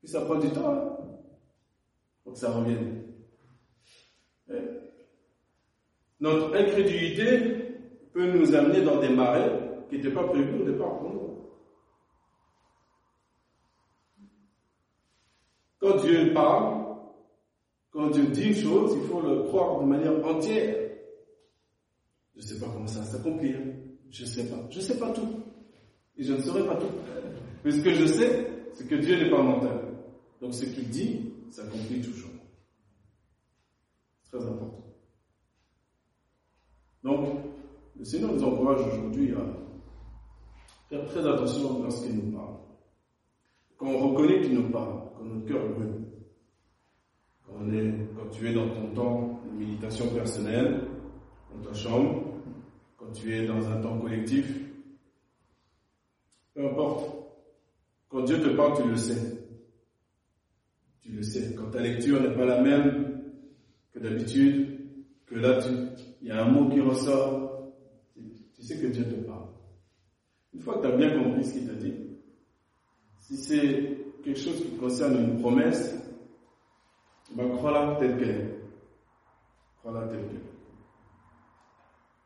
Puis 0.00 0.08
ça 0.08 0.22
prend 0.22 0.34
du 0.34 0.50
temps 0.50 0.74
hein, 0.74 0.98
pour 2.24 2.32
que 2.32 2.38
ça 2.38 2.50
revienne. 2.50 3.02
Notre 6.18 6.56
incrédulité 6.56 7.38
peut 8.12 8.30
nous 8.32 8.54
amener 8.54 8.82
dans 8.82 9.00
des 9.00 9.08
marais 9.08 9.61
qui 9.92 9.98
n'étaient 9.98 10.14
pas 10.14 10.24
prévus 10.24 10.62
au 10.62 10.64
départ 10.64 10.98
pour 11.00 11.10
nous. 11.10 11.38
Quand 15.78 15.96
Dieu 15.96 16.32
parle, 16.32 16.96
quand 17.90 18.08
Dieu 18.08 18.26
dit 18.28 18.48
une 18.48 18.54
chose, 18.54 18.96
il 18.96 19.06
faut 19.06 19.20
le 19.20 19.42
croire 19.42 19.80
de 19.80 19.84
manière 19.84 20.24
entière. 20.24 20.92
Je 22.34 22.40
ne 22.40 22.42
sais 22.42 22.58
pas 22.58 22.72
comment 22.72 22.86
ça 22.86 23.00
va 23.00 23.04
s'accomplir. 23.04 23.58
Je 24.10 24.22
ne 24.22 24.28
sais 24.28 24.48
pas. 24.48 24.66
Je 24.70 24.78
ne 24.78 24.82
sais 24.82 24.98
pas 24.98 25.10
tout. 25.10 25.42
Et 26.16 26.22
je 26.22 26.32
ne 26.32 26.40
saurai 26.40 26.66
pas 26.66 26.76
tout. 26.76 26.86
Mais 27.62 27.70
ce 27.70 27.82
que 27.82 27.92
je 27.92 28.06
sais, 28.06 28.50
c'est 28.72 28.88
que 28.88 28.94
Dieu 28.94 29.22
n'est 29.22 29.30
pas 29.30 29.42
mental. 29.42 29.78
Donc 30.40 30.54
ce 30.54 30.64
qu'il 30.64 30.88
dit 30.88 31.34
s'accomplit 31.50 32.00
toujours. 32.00 32.30
Très 34.30 34.42
important. 34.42 34.86
Donc, 37.02 37.28
le 37.98 38.04
Seigneur 38.04 38.32
nous 38.32 38.44
encourage 38.44 38.80
aujourd'hui 38.86 39.34
à 39.34 39.61
faire 40.92 41.06
très 41.06 41.26
attention 41.26 41.82
lorsqu'il 41.82 42.16
nous 42.16 42.36
parle. 42.36 42.56
Quand 43.78 43.86
on 43.86 44.10
reconnaît 44.10 44.42
qu'il 44.42 44.54
nous 44.54 44.70
parle, 44.70 45.00
quand 45.16 45.24
notre 45.24 45.46
cœur 45.46 45.68
brûle, 45.70 46.04
quand, 47.46 48.28
tu 48.30 48.48
es 48.48 48.52
dans 48.52 48.68
ton 48.68 48.94
temps 48.94 49.40
de 49.46 49.58
méditation 49.58 50.08
personnelle, 50.08 50.82
dans 51.50 51.70
ta 51.70 51.74
chambre, 51.74 52.24
quand 52.98 53.10
tu 53.12 53.34
es 53.34 53.46
dans 53.46 53.66
un 53.68 53.80
temps 53.80 53.98
collectif, 53.98 54.46
peu 56.54 56.66
importe. 56.66 57.10
Quand 58.08 58.22
Dieu 58.24 58.40
te 58.40 58.48
parle, 58.50 58.82
tu 58.82 58.88
le 58.88 58.96
sais. 58.96 59.38
Tu 61.00 61.12
le 61.12 61.22
sais. 61.22 61.54
Quand 61.54 61.70
ta 61.70 61.80
lecture 61.80 62.20
n'est 62.20 62.34
pas 62.34 62.44
la 62.44 62.60
même 62.60 63.22
que 63.92 63.98
d'habitude, 63.98 64.78
que 65.24 65.36
là, 65.36 65.58
il 66.20 66.28
y 66.28 66.30
a 66.30 66.44
un 66.44 66.50
mot 66.50 66.68
qui 66.68 66.80
ressort, 66.80 67.72
tu 68.14 68.62
sais 68.62 68.78
que 68.78 68.88
Dieu 68.88 69.04
te 69.04 69.14
parle. 69.26 69.31
Une 70.54 70.60
fois 70.60 70.76
que 70.76 70.86
tu 70.86 70.92
as 70.92 70.96
bien 70.96 71.22
compris 71.22 71.44
ce 71.44 71.52
qu'il 71.54 71.66
t'a 71.66 71.74
dit, 71.74 71.94
si 73.18 73.36
c'est 73.36 73.98
quelque 74.22 74.38
chose 74.38 74.60
qui 74.62 74.76
concerne 74.76 75.16
une 75.16 75.40
promesse, 75.40 75.94
ben 77.34 77.48
crois-la 77.56 77.96
telle 77.98 78.18
qu'elle. 78.18 78.60
Crois-la 79.78 80.08
telle 80.08 80.26
qu'elle 80.26 80.36
est. 80.36 80.52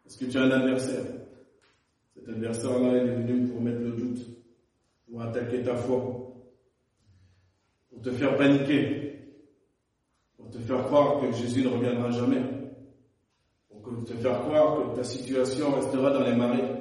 Est-ce 0.06 0.18
que 0.18 0.24
tu 0.24 0.38
as 0.38 0.42
un 0.42 0.50
adversaire 0.50 1.04
Cet 2.14 2.28
adversaire-là, 2.28 2.96
est 2.96 3.06
venu 3.06 3.48
pour 3.48 3.60
mettre 3.60 3.80
le 3.80 3.92
doute, 3.92 4.26
pour 5.08 5.22
attaquer 5.22 5.62
ta 5.62 5.76
foi, 5.76 5.96
pour 7.90 8.02
te 8.02 8.10
faire 8.10 8.36
paniquer, 8.36 9.20
pour 10.36 10.50
te 10.50 10.58
faire 10.58 10.84
croire 10.84 11.20
que 11.20 11.32
Jésus 11.32 11.62
ne 11.62 11.68
reviendra 11.68 12.10
jamais, 12.10 12.42
pour 13.68 14.04
te 14.04 14.14
faire 14.14 14.40
croire 14.40 14.76
que 14.76 14.96
ta 14.96 15.04
situation 15.04 15.72
restera 15.72 16.10
dans 16.10 16.22
les 16.22 16.34
que 16.34 16.75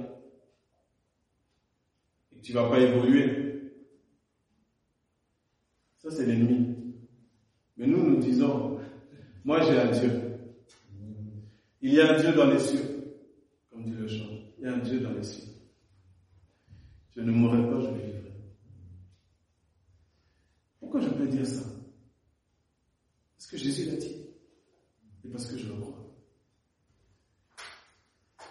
tu 2.46 2.54
ne 2.54 2.60
vas 2.60 2.70
pas 2.70 2.80
évoluer. 2.80 3.74
Ça, 5.98 6.12
c'est 6.12 6.28
l'ennemi. 6.28 6.76
Mais 7.76 7.88
nous, 7.88 8.08
nous 8.08 8.18
disons, 8.18 8.80
moi 9.44 9.64
j'ai 9.64 9.80
un 9.80 9.92
Dieu. 9.92 10.12
Il 11.82 11.94
y 11.96 12.00
a 12.00 12.14
un 12.14 12.20
Dieu 12.20 12.34
dans 12.34 12.46
les 12.52 12.60
cieux, 12.60 13.16
comme 13.72 13.84
dit 13.84 13.96
le 13.96 14.08
chant. 14.08 14.30
Il 14.60 14.64
y 14.64 14.68
a 14.68 14.76
un 14.76 14.78
Dieu 14.78 15.00
dans 15.00 15.14
les 15.14 15.24
cieux. 15.24 15.54
Je 17.16 17.22
ne 17.22 17.32
mourrai 17.32 17.68
pas, 17.68 17.82
je 17.82 17.88
vivrai. 17.88 18.32
Pourquoi 20.80 21.02
je 21.02 21.10
peux 21.10 21.28
dire 21.28 21.48
ça? 21.48 21.66
Parce 23.38 23.48
que 23.48 23.58
Jésus 23.58 23.90
l'a 23.90 23.98
dit. 23.98 24.18
Et 25.24 25.30
parce 25.30 25.48
que 25.48 25.58
je 25.58 25.68
le 25.68 25.80
crois. 25.80 26.16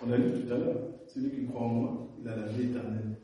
On 0.02 0.10
a 0.10 0.16
lu 0.16 0.32
tout 0.32 0.52
à 0.52 0.58
l'heure, 0.58 0.82
celui 1.06 1.30
qui 1.30 1.46
croit 1.46 1.62
en 1.62 1.68
moi, 1.68 2.16
il 2.20 2.28
a 2.28 2.34
la 2.34 2.46
vie 2.46 2.64
éternelle. 2.64 3.20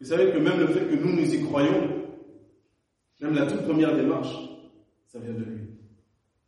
Vous 0.00 0.06
savez 0.06 0.32
que 0.32 0.38
même 0.38 0.58
le 0.58 0.66
fait 0.68 0.86
que 0.86 0.94
nous 0.94 1.12
nous 1.12 1.34
y 1.34 1.42
croyons, 1.44 2.00
même 3.20 3.34
la 3.34 3.46
toute 3.46 3.62
première 3.64 3.94
démarche, 3.94 4.34
ça 5.06 5.18
vient 5.18 5.34
de 5.34 5.44
lui. 5.44 5.68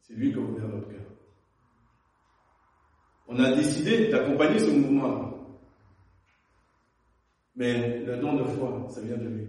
C'est 0.00 0.14
lui 0.14 0.32
qui 0.32 0.38
a 0.38 0.42
ouvert 0.42 0.68
notre 0.68 0.88
cœur. 0.88 1.02
On 3.28 3.38
a 3.38 3.54
décidé 3.54 4.08
d'accompagner 4.08 4.58
ce 4.58 4.70
mouvement-là. 4.70 5.32
Mais 7.56 8.04
le 8.04 8.16
don 8.16 8.36
de 8.36 8.44
foi, 8.44 8.86
ça 8.90 9.02
vient 9.02 9.16
de 9.18 9.28
lui. 9.28 9.48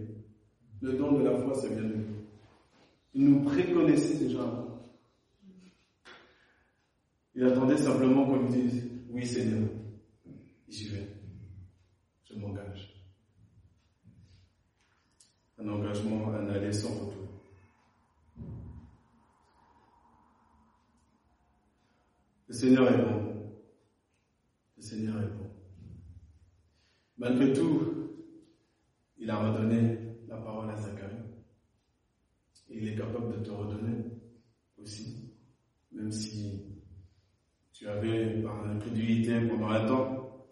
Le 0.82 0.92
don 0.92 1.12
de 1.12 1.24
la 1.24 1.36
foi, 1.38 1.54
ça 1.54 1.68
vient 1.68 1.82
de 1.82 1.94
lui. 1.94 2.04
Il 3.14 3.24
nous 3.24 3.42
préconnaissait 3.42 4.22
déjà 4.22 4.42
avant. 4.42 4.74
Il 7.34 7.44
attendait 7.44 7.76
simplement 7.76 8.26
qu'on 8.26 8.42
lui 8.42 8.48
dise 8.48 8.90
Oui, 9.08 9.26
Seigneur, 9.26 9.68
j'y 10.68 10.88
vais. 10.88 11.08
Je 12.24 12.34
m'engage. 12.38 12.94
Un 15.64 15.68
engagement, 15.70 16.28
un 16.34 16.48
aller 16.50 16.72
sans 16.72 16.90
retour. 16.90 17.26
Le 22.48 22.54
Seigneur 22.54 22.92
est 22.92 23.02
bon. 23.02 23.50
Le 24.76 24.82
Seigneur 24.82 25.22
est 25.22 25.26
bon. 25.26 25.50
Malgré 27.16 27.52
tout, 27.54 28.10
il 29.16 29.30
a 29.30 29.38
redonné 29.38 29.98
la 30.28 30.36
parole 30.36 30.68
à 30.68 30.76
Zacharie. 30.76 31.16
Il 32.68 32.88
est 32.88 32.96
capable 32.96 33.38
de 33.38 33.44
te 33.44 33.50
redonner 33.50 34.04
aussi, 34.76 35.32
même 35.92 36.12
si 36.12 36.82
tu 37.72 37.88
avais, 37.88 38.42
par 38.42 38.66
l'incrédulité 38.66 39.40
pendant 39.48 39.68
un 39.68 39.86
temps, 39.86 40.46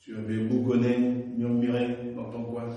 tu 0.00 0.16
avais 0.16 0.44
bougonné, 0.44 0.98
murmuré 1.36 2.12
dans 2.14 2.30
ton 2.30 2.44
coin, 2.44 2.68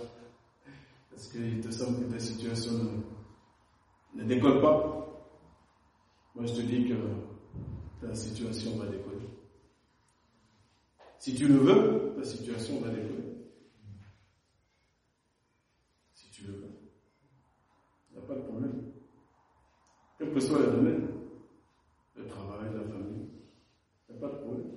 parce 1.16 1.30
qu'il 1.30 1.62
te 1.62 1.72
semble 1.72 2.06
que 2.06 2.12
ta 2.12 2.20
situation 2.20 2.74
ne, 2.74 4.22
ne 4.22 4.28
décolle 4.28 4.60
pas. 4.62 5.32
Moi, 6.36 6.46
je 6.46 6.56
te 6.56 6.62
dis 6.62 6.90
que 6.90 8.06
ta 8.06 8.14
situation 8.14 8.76
va 8.76 8.88
décoller. 8.88 9.30
Si 11.18 11.34
tu 11.34 11.48
le 11.48 11.56
veux, 11.56 12.14
ta 12.18 12.24
situation 12.26 12.82
va 12.82 12.90
décoller. 12.90 13.34
Si 16.14 16.30
tu 16.32 16.48
le 16.48 16.54
veux. 16.54 16.92
Il 18.12 18.18
n'y 18.18 18.24
a 18.24 18.28
pas 18.28 18.36
de 18.36 18.42
problème. 18.42 18.92
Quel 20.18 20.34
que 20.34 20.40
soit 20.42 20.60
le 20.60 20.72
domaine, 20.72 21.08
le 22.16 22.28
travail, 22.28 22.74
la 22.74 22.84
famille, 22.90 23.30
il 24.10 24.16
n'y 24.16 24.18
a 24.18 24.28
pas 24.28 24.36
de 24.36 24.42
problème. 24.42 24.72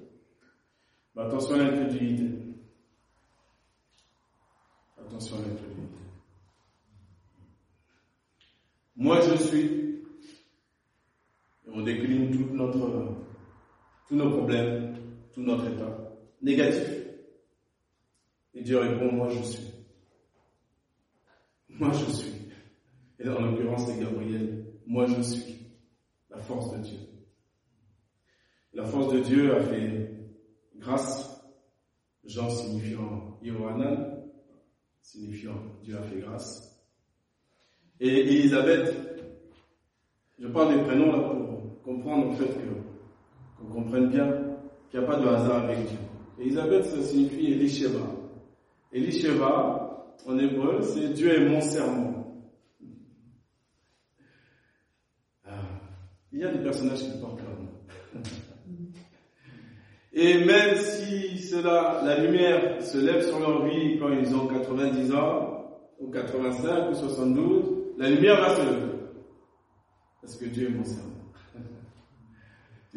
Mais 1.16 1.22
attention 1.22 1.55
à 1.57 1.59
l'incrédulité. 1.59 2.55
Attention 4.96 5.37
à 5.37 5.40
l'incrédulité. 5.40 5.98
Moi 8.98 9.20
je 9.20 9.37
suis. 9.37 9.64
Et 11.64 11.70
on 11.72 11.83
décline 11.83 12.33
tout 12.33 12.48
tous 14.09 14.14
nos 14.16 14.31
problèmes, 14.31 14.97
tout 15.33 15.42
notre 15.42 15.66
état 15.66 15.99
négatif. 16.42 16.88
Et 18.55 18.62
Dieu 18.62 18.79
répond, 18.79 19.12
moi 19.12 19.29
je 19.29 19.42
suis. 19.42 19.64
Moi 21.68 21.92
je 21.92 22.11
suis. 22.11 22.33
Et 23.21 23.29
en 23.29 23.40
l'occurrence, 23.40 23.87
c'est 23.87 24.01
Gabriel. 24.01 24.64
Moi 24.87 25.07
je 25.07 25.23
suis. 25.23 25.57
La 26.31 26.38
force 26.38 26.73
de 26.77 26.83
Dieu. 26.83 26.99
La 28.73 28.85
force 28.85 29.12
de 29.12 29.21
Dieu 29.21 29.55
a 29.55 29.61
fait 29.61 30.11
grâce. 30.77 31.35
Jean 32.25 32.51
signifiant 32.51 33.38
Yohanan, 33.40 34.23
signifiant 35.01 35.55
Dieu 35.83 35.97
a 35.97 36.03
fait 36.03 36.21
grâce. 36.21 36.79
Et 38.01 38.21
Elisabeth, 38.21 38.94
je 40.38 40.47
parle 40.49 40.77
des 40.77 40.83
prénoms 40.83 41.11
là 41.11 41.21
comprendre 41.88 42.29
en 42.29 42.33
fait 42.33 42.48
que, 42.48 43.59
qu'on 43.59 43.72
comprenne 43.72 44.11
bien 44.11 44.31
qu'il 44.90 45.01
n'y 45.01 45.07
a 45.07 45.09
pas 45.09 45.16
de 45.16 45.27
hasard 45.27 45.64
avec 45.64 45.79
Dieu. 45.87 45.98
Elisabeth, 46.38 46.85
ça 46.85 47.03
signifie 47.03 47.53
Elisheva. 47.53 48.07
Elisheva, 48.92 50.14
en 50.27 50.38
hébreu, 50.38 50.83
c'est 50.83 51.14
Dieu 51.14 51.35
est 51.35 51.48
mon 51.48 51.61
serment. 51.62 52.44
Ah, 55.46 55.62
il 56.31 56.40
y 56.40 56.44
a 56.44 56.53
des 56.53 56.62
personnages 56.62 57.01
qui 57.01 57.18
portent 57.20 57.40
leur 57.40 57.59
nom. 58.14 58.22
Et 60.12 60.44
même 60.44 60.77
si 60.77 61.38
cela, 61.38 62.03
la 62.05 62.18
lumière 62.18 62.83
se 62.83 62.98
lève 62.98 63.27
sur 63.27 63.40
leur 63.40 63.64
vie 63.64 63.98
quand 63.98 64.11
ils 64.11 64.35
ont 64.35 64.46
90 64.46 65.14
ans, 65.14 65.81
ou 66.01 66.11
85, 66.11 66.90
ou 66.90 66.94
72, 66.94 67.64
la 67.96 68.11
lumière 68.11 68.40
va 68.40 68.57
se 68.57 68.61
lever. 68.61 68.92
Parce 70.20 70.37
que 70.37 70.44
Dieu 70.44 70.68
est 70.68 70.70
mon 70.70 70.85
serment. 70.85 71.18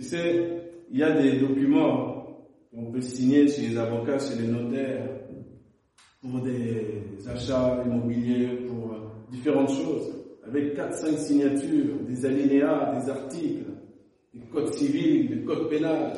Tu 0.02 0.08
sais, 0.08 0.64
il 0.92 0.98
y 0.98 1.04
a 1.04 1.12
des 1.22 1.38
documents 1.38 2.18
on 2.74 2.92
peut 2.92 3.02
signer 3.02 3.48
chez 3.48 3.68
les 3.68 3.78
avocats, 3.78 4.18
chez 4.18 4.42
les 4.42 4.48
notaires, 4.48 5.08
pour 6.22 6.40
des 6.40 7.04
achats 7.28 7.84
immobiliers, 7.86 8.66
pour 8.68 8.96
différentes 9.30 9.70
choses, 9.70 10.16
avec 10.48 10.76
4-5 10.76 11.18
signatures, 11.18 11.98
des 12.08 12.26
alinéas, 12.26 13.00
des 13.00 13.10
articles, 13.10 13.66
des 14.34 14.40
codes 14.48 14.74
civils, 14.74 15.30
des 15.30 15.44
codes 15.44 15.70
pénals, 15.70 16.14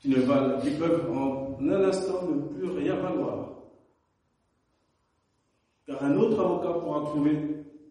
qui, 0.00 0.08
ne 0.08 0.20
valent, 0.22 0.58
qui 0.60 0.70
peuvent 0.70 1.10
en 1.12 1.58
un 1.60 1.84
instant 1.84 2.26
ne 2.26 2.40
plus 2.40 2.70
rien 2.70 2.96
valoir. 2.96 3.50
Car 5.86 6.02
un 6.02 6.16
autre 6.16 6.40
avocat 6.40 6.80
pourra 6.80 7.04
trouver 7.04 7.36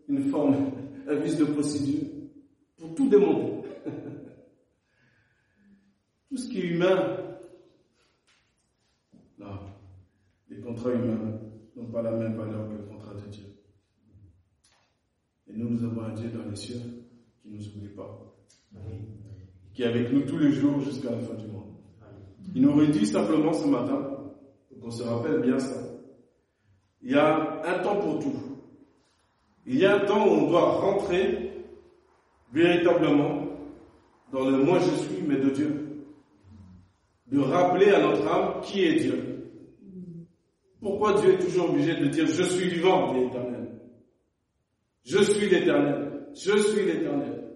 une 0.10 0.24
forme, 0.30 0.56
un 1.08 1.16
vice 1.16 1.38
de 1.38 1.46
procédure 1.46 2.08
pour 2.78 2.96
tout 2.96 3.08
démonter. 3.08 3.57
Tout 6.30 6.38
ce 6.38 6.50
qui 6.50 6.60
est 6.60 6.68
humain, 6.68 7.18
non, 9.38 9.60
les 10.50 10.60
contrats 10.60 10.92
humains 10.92 11.40
n'ont 11.76 11.92
pas 11.92 12.02
la 12.02 12.12
même 12.12 12.36
valeur 12.36 12.68
que 12.68 12.74
le 12.74 12.84
contrat 12.84 13.14
de 13.14 13.28
Dieu. 13.30 13.46
Et 15.48 15.54
nous, 15.54 15.70
nous 15.70 15.84
avons 15.84 16.02
un 16.02 16.14
Dieu 16.14 16.30
dans 16.30 16.50
les 16.50 16.56
cieux 16.56 16.82
qui 17.42 17.50
ne 17.50 17.58
nous 17.58 17.68
oublie 17.68 17.90
pas, 17.90 18.36
qui 19.74 19.84
est 19.84 19.88
avec 19.88 20.12
nous 20.12 20.22
tous 20.22 20.38
les 20.38 20.52
jours 20.52 20.80
jusqu'à 20.82 21.12
la 21.12 21.20
fin 21.20 21.36
du 21.36 21.48
monde. 21.48 21.76
Il 22.54 22.62
nous 22.62 22.74
redit 22.74 23.06
simplement 23.06 23.54
ce 23.54 23.68
matin, 23.68 24.34
pour 24.70 24.80
qu'on 24.80 24.92
se 24.92 25.04
rappelle 25.04 25.42
bien 25.42 25.60
ça. 25.60 25.82
Il 27.02 27.12
y 27.12 27.16
a 27.16 27.62
un 27.64 27.84
temps 27.84 28.00
pour 28.00 28.20
tout. 28.20 28.34
Il 29.66 29.78
y 29.78 29.86
a 29.86 29.96
un 29.96 30.06
temps 30.06 30.28
où 30.28 30.32
on 30.32 30.50
doit 30.50 30.80
rentrer 30.80 31.54
véritablement 32.52 33.44
dans 34.32 34.50
le 34.50 34.64
moi 34.64 34.80
je 34.80 35.04
suis, 35.04 35.22
mais 35.26 35.38
de 35.38 35.50
Dieu. 35.50 35.87
De 37.32 37.40
rappeler 37.40 37.90
à 37.90 38.02
notre 38.02 38.28
âme 38.28 38.62
qui 38.62 38.84
est 38.84 38.96
Dieu. 38.96 39.28
Pourquoi 40.80 41.20
Dieu 41.20 41.34
est 41.34 41.40
toujours 41.40 41.70
obligé 41.70 41.96
de 41.96 42.08
dire 42.08 42.28
je 42.28 42.44
suis 42.44 42.70
vivant, 42.70 43.14
dit 43.14 43.20
l'Éternel. 43.20 43.82
Je 45.04 45.24
suis 45.24 45.50
l'Éternel. 45.50 46.28
Je 46.34 46.58
suis 46.58 46.86
l'Éternel. 46.86 47.56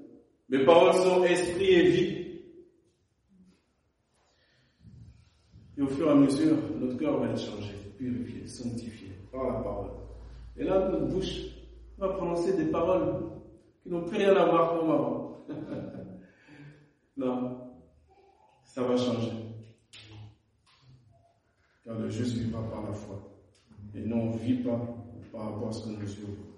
Mes 0.50 0.66
paroles 0.66 0.94
sont 0.94 1.24
esprit 1.24 1.74
et 1.74 1.90
vie. 1.90 2.22
Et 5.78 5.82
au 5.82 5.88
fur 5.88 6.08
et 6.08 6.12
à 6.12 6.16
mesure, 6.16 6.58
notre 6.80 6.98
cœur 6.98 7.20
va 7.20 7.30
être 7.30 7.40
changé, 7.40 7.74
purifié, 7.98 8.46
sanctifié 8.48 9.10
par 9.32 9.46
la 9.46 9.54
parole. 9.62 9.92
Et 10.58 10.64
là, 10.64 10.90
notre 10.90 11.06
bouche 11.06 11.46
va 11.98 12.10
prononcer 12.10 12.58
des 12.58 12.66
paroles 12.66 13.32
qui 13.82 13.90
n'ont 13.90 14.04
plus 14.04 14.18
rien 14.18 14.36
à 14.36 14.46
voir 14.46 14.78
comme 14.78 14.92
avant. 14.92 15.46
non, 17.18 17.58
ça 18.64 18.84
va 18.84 18.98
changer. 18.98 19.32
Car 21.84 21.98
le 21.98 22.10
juste 22.10 22.38
vivra 22.38 22.62
par 22.70 22.84
la 22.84 22.94
foi. 22.94 23.20
Et 23.96 24.02
non, 24.02 24.30
on 24.30 24.38
vit 24.38 24.62
pas 24.62 24.80
par 25.32 25.52
rapport 25.52 25.70
à 25.70 25.72
ce 25.72 25.86
que 25.86 25.90
nous 25.90 26.02
yeux 26.02 26.51